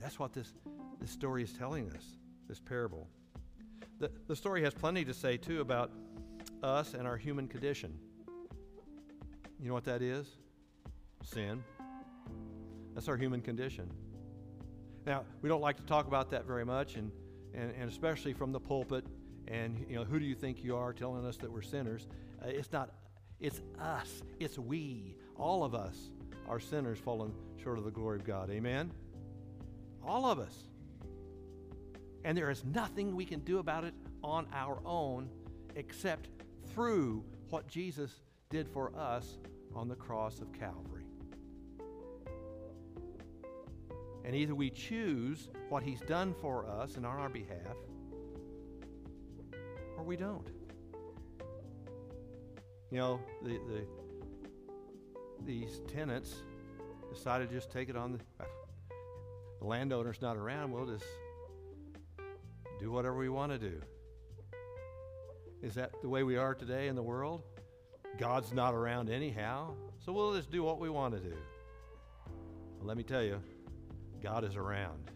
That's 0.00 0.18
what 0.18 0.32
this, 0.32 0.52
this 1.00 1.10
story 1.10 1.42
is 1.42 1.52
telling 1.52 1.90
us, 1.90 2.04
this 2.48 2.60
parable. 2.60 3.08
The, 3.98 4.10
the 4.26 4.34
story 4.34 4.62
has 4.64 4.74
plenty 4.74 5.04
to 5.04 5.14
say 5.14 5.36
too 5.36 5.60
about 5.60 5.90
us 6.62 6.94
and 6.94 7.06
our 7.06 7.16
human 7.16 7.46
condition. 7.46 7.98
You 9.60 9.68
know 9.68 9.74
what 9.74 9.84
that 9.84 10.02
is? 10.02 10.26
Sin. 11.22 11.62
That's 12.94 13.08
our 13.08 13.16
human 13.16 13.40
condition. 13.42 13.90
Now, 15.06 15.24
we 15.40 15.48
don't 15.48 15.60
like 15.60 15.76
to 15.76 15.82
talk 15.84 16.06
about 16.06 16.30
that 16.30 16.46
very 16.46 16.64
much, 16.64 16.96
and, 16.96 17.12
and, 17.54 17.72
and 17.78 17.90
especially 17.90 18.32
from 18.32 18.52
the 18.52 18.60
pulpit 18.60 19.04
And, 19.48 19.84
you 19.88 19.96
know, 19.96 20.04
who 20.04 20.18
do 20.18 20.24
you 20.24 20.34
think 20.34 20.62
you 20.62 20.76
are 20.76 20.92
telling 20.92 21.26
us 21.26 21.36
that 21.38 21.50
we're 21.50 21.62
sinners? 21.62 22.06
Uh, 22.42 22.48
it's 22.48 22.72
not, 22.72 22.90
it's 23.42 23.60
us. 23.80 24.22
It's 24.38 24.58
we. 24.58 25.16
All 25.36 25.64
of 25.64 25.74
us 25.74 25.96
are 26.48 26.60
sinners 26.60 26.98
fallen 26.98 27.32
short 27.62 27.76
of 27.76 27.84
the 27.84 27.90
glory 27.90 28.18
of 28.18 28.24
God. 28.24 28.50
Amen? 28.50 28.90
All 30.06 30.26
of 30.26 30.38
us. 30.38 30.56
And 32.24 32.38
there 32.38 32.50
is 32.50 32.64
nothing 32.64 33.16
we 33.16 33.24
can 33.24 33.40
do 33.40 33.58
about 33.58 33.82
it 33.84 33.94
on 34.22 34.46
our 34.54 34.80
own 34.86 35.28
except 35.74 36.28
through 36.72 37.24
what 37.50 37.66
Jesus 37.66 38.20
did 38.48 38.68
for 38.68 38.94
us 38.96 39.38
on 39.74 39.88
the 39.88 39.96
cross 39.96 40.40
of 40.40 40.52
Calvary. 40.52 41.04
And 44.24 44.36
either 44.36 44.54
we 44.54 44.70
choose 44.70 45.48
what 45.68 45.82
he's 45.82 46.00
done 46.02 46.32
for 46.40 46.64
us 46.64 46.96
and 46.96 47.04
on 47.04 47.18
our 47.18 47.28
behalf, 47.28 47.76
or 49.96 50.04
we 50.04 50.16
don't. 50.16 50.61
You 52.92 52.98
know, 52.98 53.20
the, 53.42 53.52
the 53.52 53.86
these 55.46 55.80
tenants 55.88 56.34
decided 57.10 57.48
to 57.48 57.54
just 57.54 57.70
take 57.70 57.88
it 57.88 57.96
on 57.96 58.12
the, 58.12 58.18
uh, 58.38 58.44
the 59.60 59.66
landowner's 59.66 60.20
not 60.20 60.36
around, 60.36 60.70
we'll 60.70 60.84
just 60.84 61.06
do 62.78 62.90
whatever 62.92 63.16
we 63.16 63.30
want 63.30 63.50
to 63.50 63.58
do. 63.58 63.80
Is 65.62 65.74
that 65.74 65.92
the 66.02 66.08
way 66.08 66.22
we 66.22 66.36
are 66.36 66.54
today 66.54 66.88
in 66.88 66.94
the 66.94 67.02
world? 67.02 67.42
God's 68.18 68.52
not 68.52 68.74
around 68.74 69.08
anyhow, 69.08 69.72
so 70.04 70.12
we'll 70.12 70.34
just 70.36 70.50
do 70.50 70.62
what 70.62 70.78
we 70.78 70.90
want 70.90 71.14
to 71.14 71.20
do. 71.20 71.34
Well, 72.76 72.88
let 72.88 72.98
me 72.98 73.04
tell 73.04 73.22
you, 73.22 73.40
God 74.22 74.44
is 74.44 74.54
around. 74.54 75.10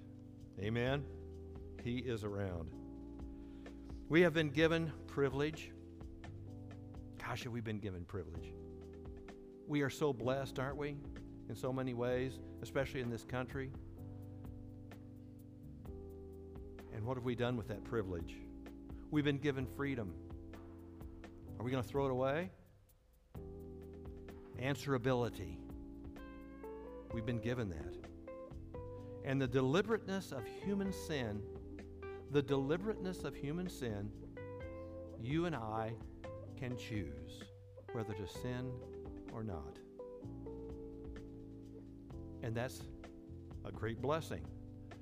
Amen? 0.59 1.05
He 1.85 1.99
is 1.99 2.25
around. 2.25 2.71
We 4.09 4.23
have 4.23 4.33
been 4.33 4.49
given 4.49 4.91
privilege. 5.07 5.73
Gosh, 7.29 7.43
have 7.43 7.53
we 7.53 7.61
been 7.61 7.81
given 7.81 8.05
privilege? 8.05 8.53
We 9.67 9.83
are 9.83 9.91
so 9.91 10.13
blessed, 10.13 10.61
aren't 10.61 10.77
we? 10.77 10.97
In 11.49 11.57
so 11.57 11.73
many 11.73 11.93
ways, 11.93 12.39
especially 12.63 13.01
in 13.01 13.11
this 13.11 13.25
country. 13.25 13.73
And 16.95 17.05
what 17.05 17.17
have 17.17 17.25
we 17.25 17.35
done 17.35 17.57
with 17.57 17.67
that 17.67 17.83
privilege? 17.83 18.37
We've 19.11 19.25
been 19.25 19.39
given 19.39 19.67
freedom. 19.67 20.15
Are 21.59 21.65
we 21.65 21.71
going 21.73 21.83
to 21.83 21.89
throw 21.89 22.07
it 22.07 22.13
away? 22.13 22.51
Answerability. 24.63 25.57
We've 27.13 27.27
been 27.27 27.41
given 27.41 27.69
that. 27.71 27.97
And 29.25 29.43
the 29.43 29.49
deliberateness 29.49 30.31
of 30.31 30.45
human 30.65 30.93
sin, 30.93 31.43
the 32.31 32.43
deliberateness 32.43 33.25
of 33.25 33.35
human 33.35 33.69
sin, 33.69 34.11
you 35.21 35.47
and 35.47 35.57
I 35.57 35.95
can 36.57 36.77
choose 36.77 37.43
whether 37.93 38.13
to 38.15 38.27
sin 38.27 38.71
or 39.33 39.43
not. 39.43 39.79
And 42.43 42.55
that's 42.55 42.83
a 43.65 43.73
great 43.73 44.01
blessing. 44.01 44.45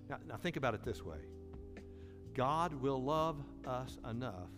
Now, 0.09 0.19
now 0.27 0.37
think 0.37 0.57
about 0.57 0.75
it 0.75 0.83
this 0.85 1.05
way 1.05 1.19
God 2.35 2.75
will 2.75 3.03
love 3.03 3.43
us 3.67 3.99
enough 4.09 4.51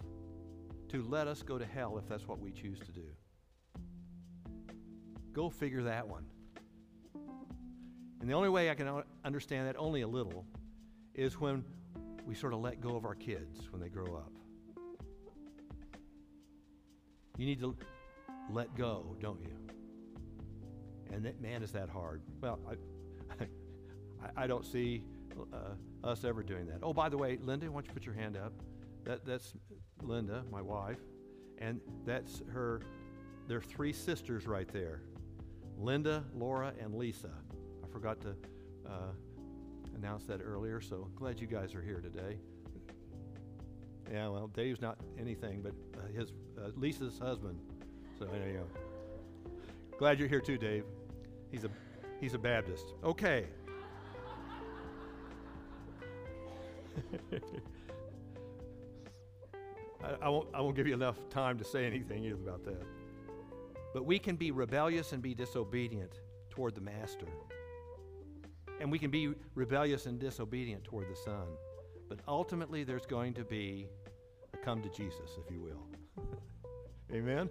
to 0.89 1.03
let 1.03 1.27
us 1.27 1.43
go 1.43 1.59
to 1.59 1.67
hell 1.67 1.99
if 1.99 2.09
that's 2.09 2.27
what 2.27 2.41
we 2.41 2.53
choose 2.53 2.79
to 2.81 2.93
do. 2.93 3.09
Go 5.33 5.51
figure 5.51 5.83
that 5.83 6.07
one. 6.07 6.25
And 8.21 8.31
the 8.31 8.35
only 8.35 8.49
way 8.49 8.71
I 8.71 8.75
can 8.75 9.03
understand 9.25 9.69
that, 9.69 9.77
only 9.79 10.01
a 10.01 10.09
little, 10.09 10.47
is 11.15 11.39
when 11.39 11.65
we 12.25 12.35
sort 12.35 12.55
of 12.55 12.61
let 12.61 12.81
go 12.81 12.97
of 12.97 13.05
our 13.05 13.15
kids 13.15 13.69
when 13.71 13.81
they 13.81 13.89
grow 13.89 14.17
up. 14.17 14.33
You 17.37 17.47
need 17.47 17.61
to 17.61 17.77
let 18.51 18.75
go, 18.77 19.17
don't 19.21 19.41
you? 19.41 19.57
And 21.13 21.25
that, 21.25 21.41
man, 21.41 21.63
is 21.63 21.73
that 21.73 21.89
hard. 21.89 22.23
Well, 22.41 22.59
I, 22.69 23.45
I, 24.25 24.45
I 24.45 24.47
don't 24.47 24.65
see 24.65 25.03
uh, 25.53 26.07
us 26.07 26.25
ever 26.25 26.43
doing 26.43 26.67
that. 26.67 26.79
Oh, 26.83 26.93
by 26.93 27.09
the 27.09 27.19
way, 27.19 27.39
Linda, 27.43 27.67
why 27.67 27.75
don't 27.75 27.87
you 27.87 27.93
put 27.93 28.05
your 28.05 28.15
hand 28.15 28.37
up? 28.37 28.53
That, 29.05 29.25
that's 29.25 29.55
Linda, 30.03 30.43
my 30.51 30.63
wife, 30.63 30.99
and 31.59 31.81
that's 32.05 32.43
her. 32.53 32.81
There 33.47 33.59
are 33.59 33.63
three 33.63 33.93
sisters 33.93 34.47
right 34.47 34.69
there 34.73 35.03
Linda, 35.79 36.25
Laura, 36.35 36.73
and 36.81 36.95
Lisa. 36.95 37.31
I 37.85 37.89
forgot 37.93 38.21
to 38.23 38.31
uh, 38.87 39.13
announce 39.95 40.25
that 40.25 40.41
earlier, 40.43 40.81
so 40.81 41.09
glad 41.15 41.41
you 41.41 41.47
guys 41.47 41.75
are 41.75 41.83
here 41.83 42.01
today. 42.01 42.39
Yeah, 44.11 44.29
well, 44.29 44.49
Dave's 44.49 44.81
not 44.81 44.99
anything, 45.19 45.63
but 45.63 45.73
uh, 45.99 46.07
his 46.19 46.33
uh, 46.59 46.71
Lisa's 46.77 47.19
husband. 47.19 47.59
So 48.19 48.25
there 48.27 48.49
you 48.49 48.59
go. 48.59 48.67
Glad 49.99 50.19
you're 50.19 50.29
here 50.29 50.41
too, 50.41 50.59
Dave. 50.59 50.85
He's 51.51 51.65
a 51.65 51.71
he's 52.21 52.35
a 52.35 52.39
Baptist. 52.39 52.95
Okay. 53.05 53.47
I, 60.05 60.15
I, 60.23 60.29
won't, 60.29 60.49
I 60.55 60.61
won't 60.61 60.77
give 60.77 60.87
you 60.87 60.95
enough 60.95 61.17
time 61.31 61.59
to 61.59 61.65
say 61.65 61.87
anything 61.87 62.31
about 62.33 62.65
that. 62.65 62.83
But 63.93 64.05
we 64.05 64.19
can 64.19 64.37
be 64.37 64.51
rebellious 64.51 65.13
and 65.13 65.23
be 65.23 65.35
disobedient 65.35 66.21
toward 66.51 66.75
the 66.75 66.81
Master. 66.81 67.29
And 68.81 68.91
we 68.91 68.99
can 68.99 69.11
be 69.11 69.35
rebellious 69.55 70.07
and 70.07 70.19
disobedient 70.19 70.85
toward 70.85 71.11
the 71.11 71.17
Son. 71.17 71.47
But 72.09 72.21
ultimately, 72.29 72.85
there's 72.85 73.07
going 73.07 73.35
to 73.35 73.45
be 73.45 73.89
a 74.53 74.57
come 74.59 74.83
to 74.83 74.89
Jesus, 74.91 75.39
if 75.45 75.51
you 75.51 75.61
will. 75.61 75.96
Amen? 77.13 77.49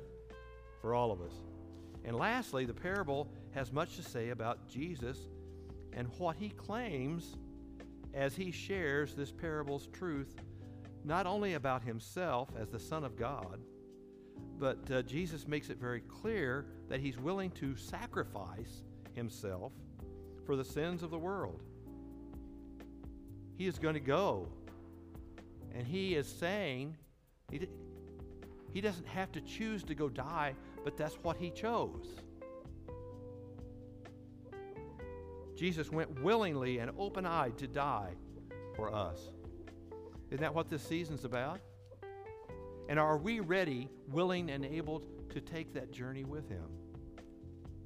For 0.81 0.93
all 0.93 1.11
of 1.11 1.21
us. 1.21 1.33
And 2.03 2.15
lastly, 2.15 2.65
the 2.65 2.73
parable 2.73 3.31
has 3.51 3.71
much 3.71 3.95
to 3.95 4.03
say 4.03 4.29
about 4.29 4.67
Jesus 4.67 5.17
and 5.93 6.07
what 6.17 6.35
he 6.35 6.49
claims 6.49 7.37
as 8.13 8.35
he 8.35 8.51
shares 8.51 9.15
this 9.15 9.31
parable's 9.31 9.87
truth 9.87 10.35
not 11.03 11.25
only 11.25 11.53
about 11.53 11.83
himself 11.83 12.49
as 12.59 12.69
the 12.69 12.79
Son 12.79 13.03
of 13.03 13.15
God, 13.15 13.59
but 14.57 14.89
uh, 14.91 15.01
Jesus 15.03 15.47
makes 15.47 15.69
it 15.69 15.77
very 15.77 16.01
clear 16.01 16.65
that 16.89 16.99
he's 16.99 17.17
willing 17.17 17.51
to 17.51 17.75
sacrifice 17.75 18.83
himself 19.13 19.71
for 20.45 20.55
the 20.55 20.63
sins 20.63 21.03
of 21.03 21.11
the 21.11 21.17
world. 21.17 21.61
He 23.57 23.67
is 23.67 23.79
going 23.79 23.93
to 23.93 23.99
go. 23.99 24.49
And 25.73 25.85
he 25.85 26.15
is 26.15 26.27
saying, 26.27 26.95
he, 27.51 27.67
he 28.75 28.81
doesn't 28.81 29.07
have 29.07 29.31
to 29.31 29.39
choose 29.39 29.85
to 29.85 29.95
go 29.95 30.09
die, 30.09 30.53
but 30.83 30.97
that's 30.97 31.15
what 31.23 31.37
he 31.37 31.49
chose. 31.49 32.19
Jesus 35.55 35.89
went 35.89 36.21
willingly 36.21 36.79
and 36.79 36.91
open 36.99 37.25
eyed 37.25 37.57
to 37.59 37.67
die 37.67 38.11
for 38.75 38.93
us. 38.93 39.29
Isn't 40.29 40.41
that 40.41 40.53
what 40.53 40.69
this 40.69 40.83
season's 40.83 41.23
about? 41.23 41.61
And 42.89 42.99
are 42.99 43.17
we 43.17 43.39
ready, 43.39 43.87
willing, 44.09 44.49
and 44.49 44.65
able 44.65 45.03
to 45.29 45.39
take 45.39 45.73
that 45.73 45.93
journey 45.93 46.25
with 46.25 46.49
Him? 46.49 46.67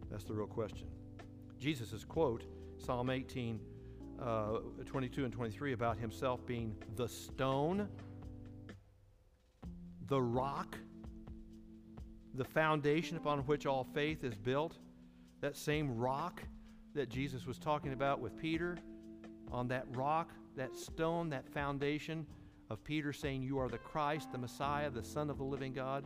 That's 0.09 0.23
the 0.23 0.33
real 0.33 0.47
question. 0.47 0.87
Jesus' 1.59 2.03
quote, 2.03 2.45
Psalm 2.83 3.11
18, 3.11 3.59
uh, 4.19 4.57
22 4.87 5.25
and 5.25 5.31
23, 5.31 5.73
about 5.73 5.99
Himself 5.99 6.43
being 6.47 6.75
the 6.95 7.07
stone, 7.07 7.87
the 10.09 10.21
rock, 10.21 10.77
the 12.33 12.43
foundation 12.43 13.15
upon 13.15 13.39
which 13.39 13.65
all 13.65 13.83
faith 13.93 14.23
is 14.23 14.35
built, 14.35 14.77
that 15.41 15.55
same 15.55 15.95
rock 15.95 16.43
that 16.93 17.09
Jesus 17.09 17.45
was 17.45 17.57
talking 17.57 17.93
about 17.93 18.19
with 18.19 18.35
Peter, 18.37 18.77
on 19.51 19.67
that 19.69 19.85
rock 19.95 20.31
that 20.59 20.75
stone, 20.75 21.29
that 21.29 21.47
foundation 21.47 22.25
of 22.69 22.83
Peter 22.83 23.13
saying, 23.13 23.41
You 23.41 23.59
are 23.59 23.69
the 23.69 23.77
Christ, 23.77 24.31
the 24.31 24.37
Messiah, 24.37 24.89
the 24.89 25.03
Son 25.03 25.29
of 25.29 25.37
the 25.37 25.43
living 25.43 25.73
God, 25.73 26.03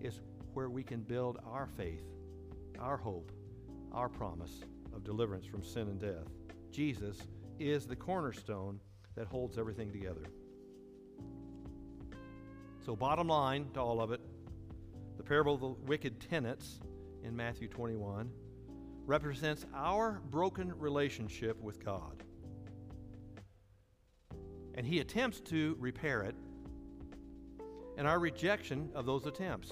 is 0.00 0.20
where 0.54 0.68
we 0.68 0.82
can 0.82 1.02
build 1.02 1.38
our 1.46 1.66
faith, 1.66 2.02
our 2.80 2.96
hope, 2.96 3.30
our 3.92 4.08
promise 4.08 4.64
of 4.94 5.04
deliverance 5.04 5.46
from 5.46 5.62
sin 5.62 5.82
and 5.82 6.00
death. 6.00 6.26
Jesus 6.72 7.18
is 7.60 7.86
the 7.86 7.96
cornerstone 7.96 8.80
that 9.14 9.26
holds 9.26 9.56
everything 9.56 9.92
together. 9.92 10.24
So, 12.84 12.96
bottom 12.96 13.28
line 13.28 13.68
to 13.74 13.80
all 13.80 14.00
of 14.00 14.12
it, 14.12 14.20
the 15.16 15.22
parable 15.22 15.54
of 15.54 15.60
the 15.60 15.86
wicked 15.86 16.20
tenants 16.20 16.80
in 17.22 17.36
Matthew 17.36 17.68
21 17.68 18.30
represents 19.06 19.66
our 19.74 20.20
broken 20.30 20.72
relationship 20.78 21.60
with 21.60 21.84
God 21.84 22.22
and 24.74 24.86
he 24.86 25.00
attempts 25.00 25.40
to 25.40 25.76
repair 25.78 26.22
it, 26.22 26.34
and 27.96 28.06
our 28.06 28.18
rejection 28.18 28.90
of 28.94 29.06
those 29.06 29.26
attempts. 29.26 29.70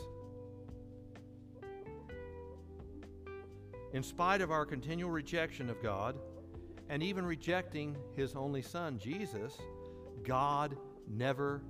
In 3.93 4.03
spite 4.03 4.41
of 4.41 4.51
our 4.51 4.65
continual 4.65 5.11
rejection 5.11 5.71
of 5.71 5.83
God, 5.83 6.17
and 6.89 7.03
even 7.03 7.25
rejecting 7.25 7.97
his 8.15 8.35
only 8.35 8.63
Son, 8.63 8.99
Jesus, 8.99 9.57
God 10.25 10.77
never 11.09 11.63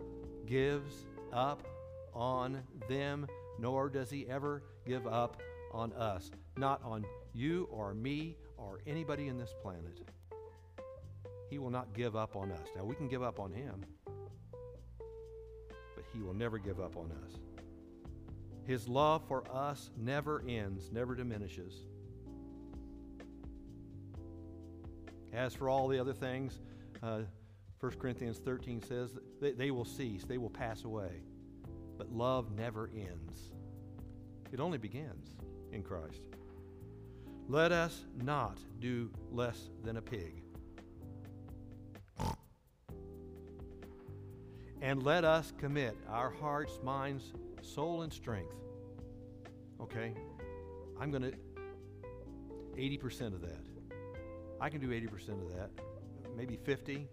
gives 0.47 1.07
up 1.33 1.67
on 2.15 2.63
them, 2.89 3.27
nor 3.59 3.89
does 3.89 4.11
he 4.11 4.29
ever 4.29 4.63
give 4.87 5.07
up 5.07 5.41
on 5.73 5.93
us. 5.93 6.31
Not 6.57 6.83
on 6.85 7.05
you 7.33 7.69
or 7.71 7.95
me 7.95 8.37
or 8.57 8.81
anybody 8.87 9.29
in 9.29 9.39
this 9.39 9.55
planet. 9.63 10.01
He 11.49 11.59
will 11.59 11.71
not 11.71 11.93
give 11.95 12.17
up 12.17 12.37
on 12.37 12.53
us. 12.53 12.69
Now, 12.77 12.85
we 12.85 12.95
can 12.95 13.09
give 13.09 13.23
up 13.23 13.41
on 13.41 13.53
him, 13.53 13.85
but 15.97 16.05
he 16.13 16.21
will 16.21 16.35
never 16.35 16.59
give 16.59 16.81
up 16.81 16.97
on 16.97 17.11
us. 17.25 17.33
His 18.67 18.87
love 18.87 19.23
for 19.27 19.43
us 19.53 19.91
never 19.97 20.45
ends, 20.47 20.91
never 20.93 21.15
diminishes. 21.15 21.75
As 25.33 25.55
for 25.55 25.69
all 25.69 25.89
the 25.89 25.99
other 25.99 26.13
things, 26.13 26.61
uh, 27.03 27.23
1 27.81 27.93
Corinthians 27.99 28.39
13 28.39 28.83
says 28.83 29.19
they, 29.41 29.53
they 29.53 29.71
will 29.71 29.85
cease, 29.85 30.25
they 30.25 30.39
will 30.39 30.51
pass 30.51 30.85
away. 30.85 31.23
But 31.97 32.11
love 32.11 32.53
never 32.57 32.91
ends, 32.95 33.51
it 34.53 34.61
only 34.61 34.79
begins 34.79 35.29
in 35.73 35.83
Christ. 35.83 36.23
Let 37.49 37.73
us 37.73 38.05
not 38.23 38.59
do 38.79 39.11
less 39.33 39.71
than 39.83 39.97
a 39.97 40.03
pig. 40.03 40.43
And 44.83 45.03
let 45.03 45.25
us 45.25 45.53
commit 45.59 45.97
our 46.09 46.31
hearts, 46.31 46.79
minds, 46.83 47.33
soul, 47.61 48.03
and 48.03 48.13
strength. 48.13 48.55
Okay? 49.81 50.15
I'm 50.99 51.11
going 51.11 51.23
to 51.23 51.33
80% 52.77 53.35
of 53.35 53.43
that. 53.43 53.61
I 54.61 54.69
can 54.69 54.81
do 54.81 54.89
80% 54.89 55.43
of 55.43 55.55
that, 55.57 55.71
maybe 56.37 56.57
50. 56.57 57.09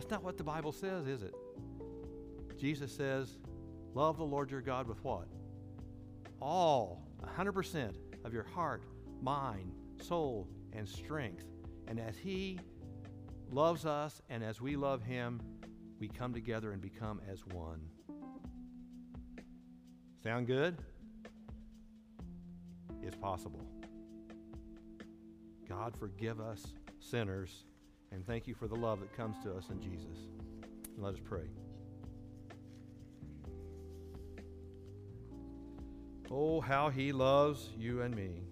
That's 0.00 0.10
not 0.10 0.24
what 0.24 0.38
the 0.38 0.44
Bible 0.44 0.72
says, 0.72 1.06
is 1.06 1.22
it? 1.22 1.34
Jesus 2.56 2.90
says, 2.90 3.36
Love 3.92 4.16
the 4.16 4.24
Lord 4.24 4.50
your 4.50 4.62
God 4.62 4.88
with 4.88 5.04
what? 5.04 5.28
All, 6.40 7.06
100% 7.22 7.96
of 8.24 8.32
your 8.32 8.44
heart, 8.44 8.82
mind, 9.20 9.74
soul, 10.00 10.48
and 10.72 10.88
strength. 10.88 11.44
And 11.86 12.00
as 12.00 12.16
He 12.16 12.58
loves 13.50 13.84
us 13.84 14.22
and 14.30 14.42
as 14.42 14.58
we 14.58 14.74
love 14.74 15.02
Him, 15.02 15.38
we 15.98 16.08
come 16.08 16.32
together 16.32 16.72
and 16.72 16.80
become 16.80 17.20
as 17.30 17.44
one. 17.44 17.82
Sound 20.22 20.46
good? 20.46 20.78
It's 23.02 23.16
possible. 23.16 23.66
God, 25.68 25.94
forgive 25.94 26.40
us 26.40 26.72
sinners, 27.00 27.64
and 28.12 28.26
thank 28.26 28.46
you 28.46 28.54
for 28.54 28.66
the 28.66 28.74
love 28.74 29.00
that 29.00 29.16
comes 29.16 29.36
to 29.44 29.52
us 29.54 29.68
in 29.70 29.80
Jesus. 29.80 30.28
And 30.94 31.04
Let 31.04 31.14
us 31.14 31.20
pray. 31.24 31.48
Oh, 36.30 36.60
how 36.60 36.90
he 36.90 37.12
loves 37.12 37.70
you 37.76 38.02
and 38.02 38.14
me. 38.14 38.42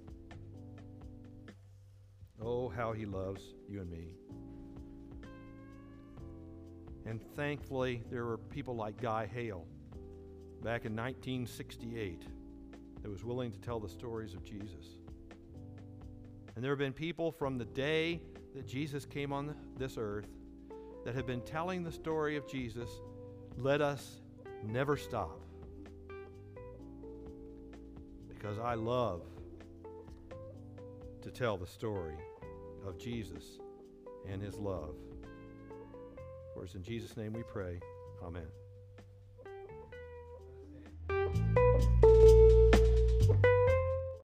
Oh, 2.41 2.69
how 2.69 2.93
he 2.93 3.07
loves 3.07 3.43
you 3.69 3.81
and 3.81 3.91
me. 3.91 4.09
And 7.07 7.21
thankfully, 7.37 8.03
there 8.11 8.25
were 8.25 8.39
people 8.39 8.77
like 8.77 9.01
Guy 9.01 9.27
Hale 9.27 9.65
back 10.63 10.85
in 10.85 10.95
1968 10.95 12.23
that 13.03 13.09
was 13.09 13.25
willing 13.25 13.53
to 13.53 13.59
tell 13.61 13.81
the 13.81 13.89
stories 13.89 14.35
of 14.35 14.45
Jesus. 14.45 14.99
And 16.55 16.65
there 16.65 16.73
have 16.73 16.79
been 16.79 16.93
people 16.93 17.31
from 17.31 17.59
the 17.59 17.65
day 17.65 18.21
that 18.55 18.67
Jesus 18.67 19.05
came 19.05 19.33
on 19.33 19.55
this 19.77 19.97
earth 19.99 20.29
that 21.05 21.15
have 21.15 21.27
been 21.27 21.41
telling 21.43 21.83
the 21.83 21.93
story 21.93 22.37
of 22.37 22.47
Jesus. 22.47 22.91
Let 23.57 23.81
us 23.81 24.21
never 24.65 24.97
stop. 24.97 25.41
Because 28.29 28.59
I 28.59 28.75
love 28.75 29.23
to 31.23 31.31
tell 31.31 31.57
the 31.57 31.67
story 31.67 32.17
of 32.87 32.99
Jesus 32.99 33.59
and 34.29 34.41
his 34.43 34.57
love. 34.57 34.95
For 36.55 36.65
it's 36.65 36.75
in 36.75 36.83
Jesus' 36.83 37.17
name 37.17 37.33
we 37.33 37.43
pray. 37.43 37.81
Amen. 38.23 38.47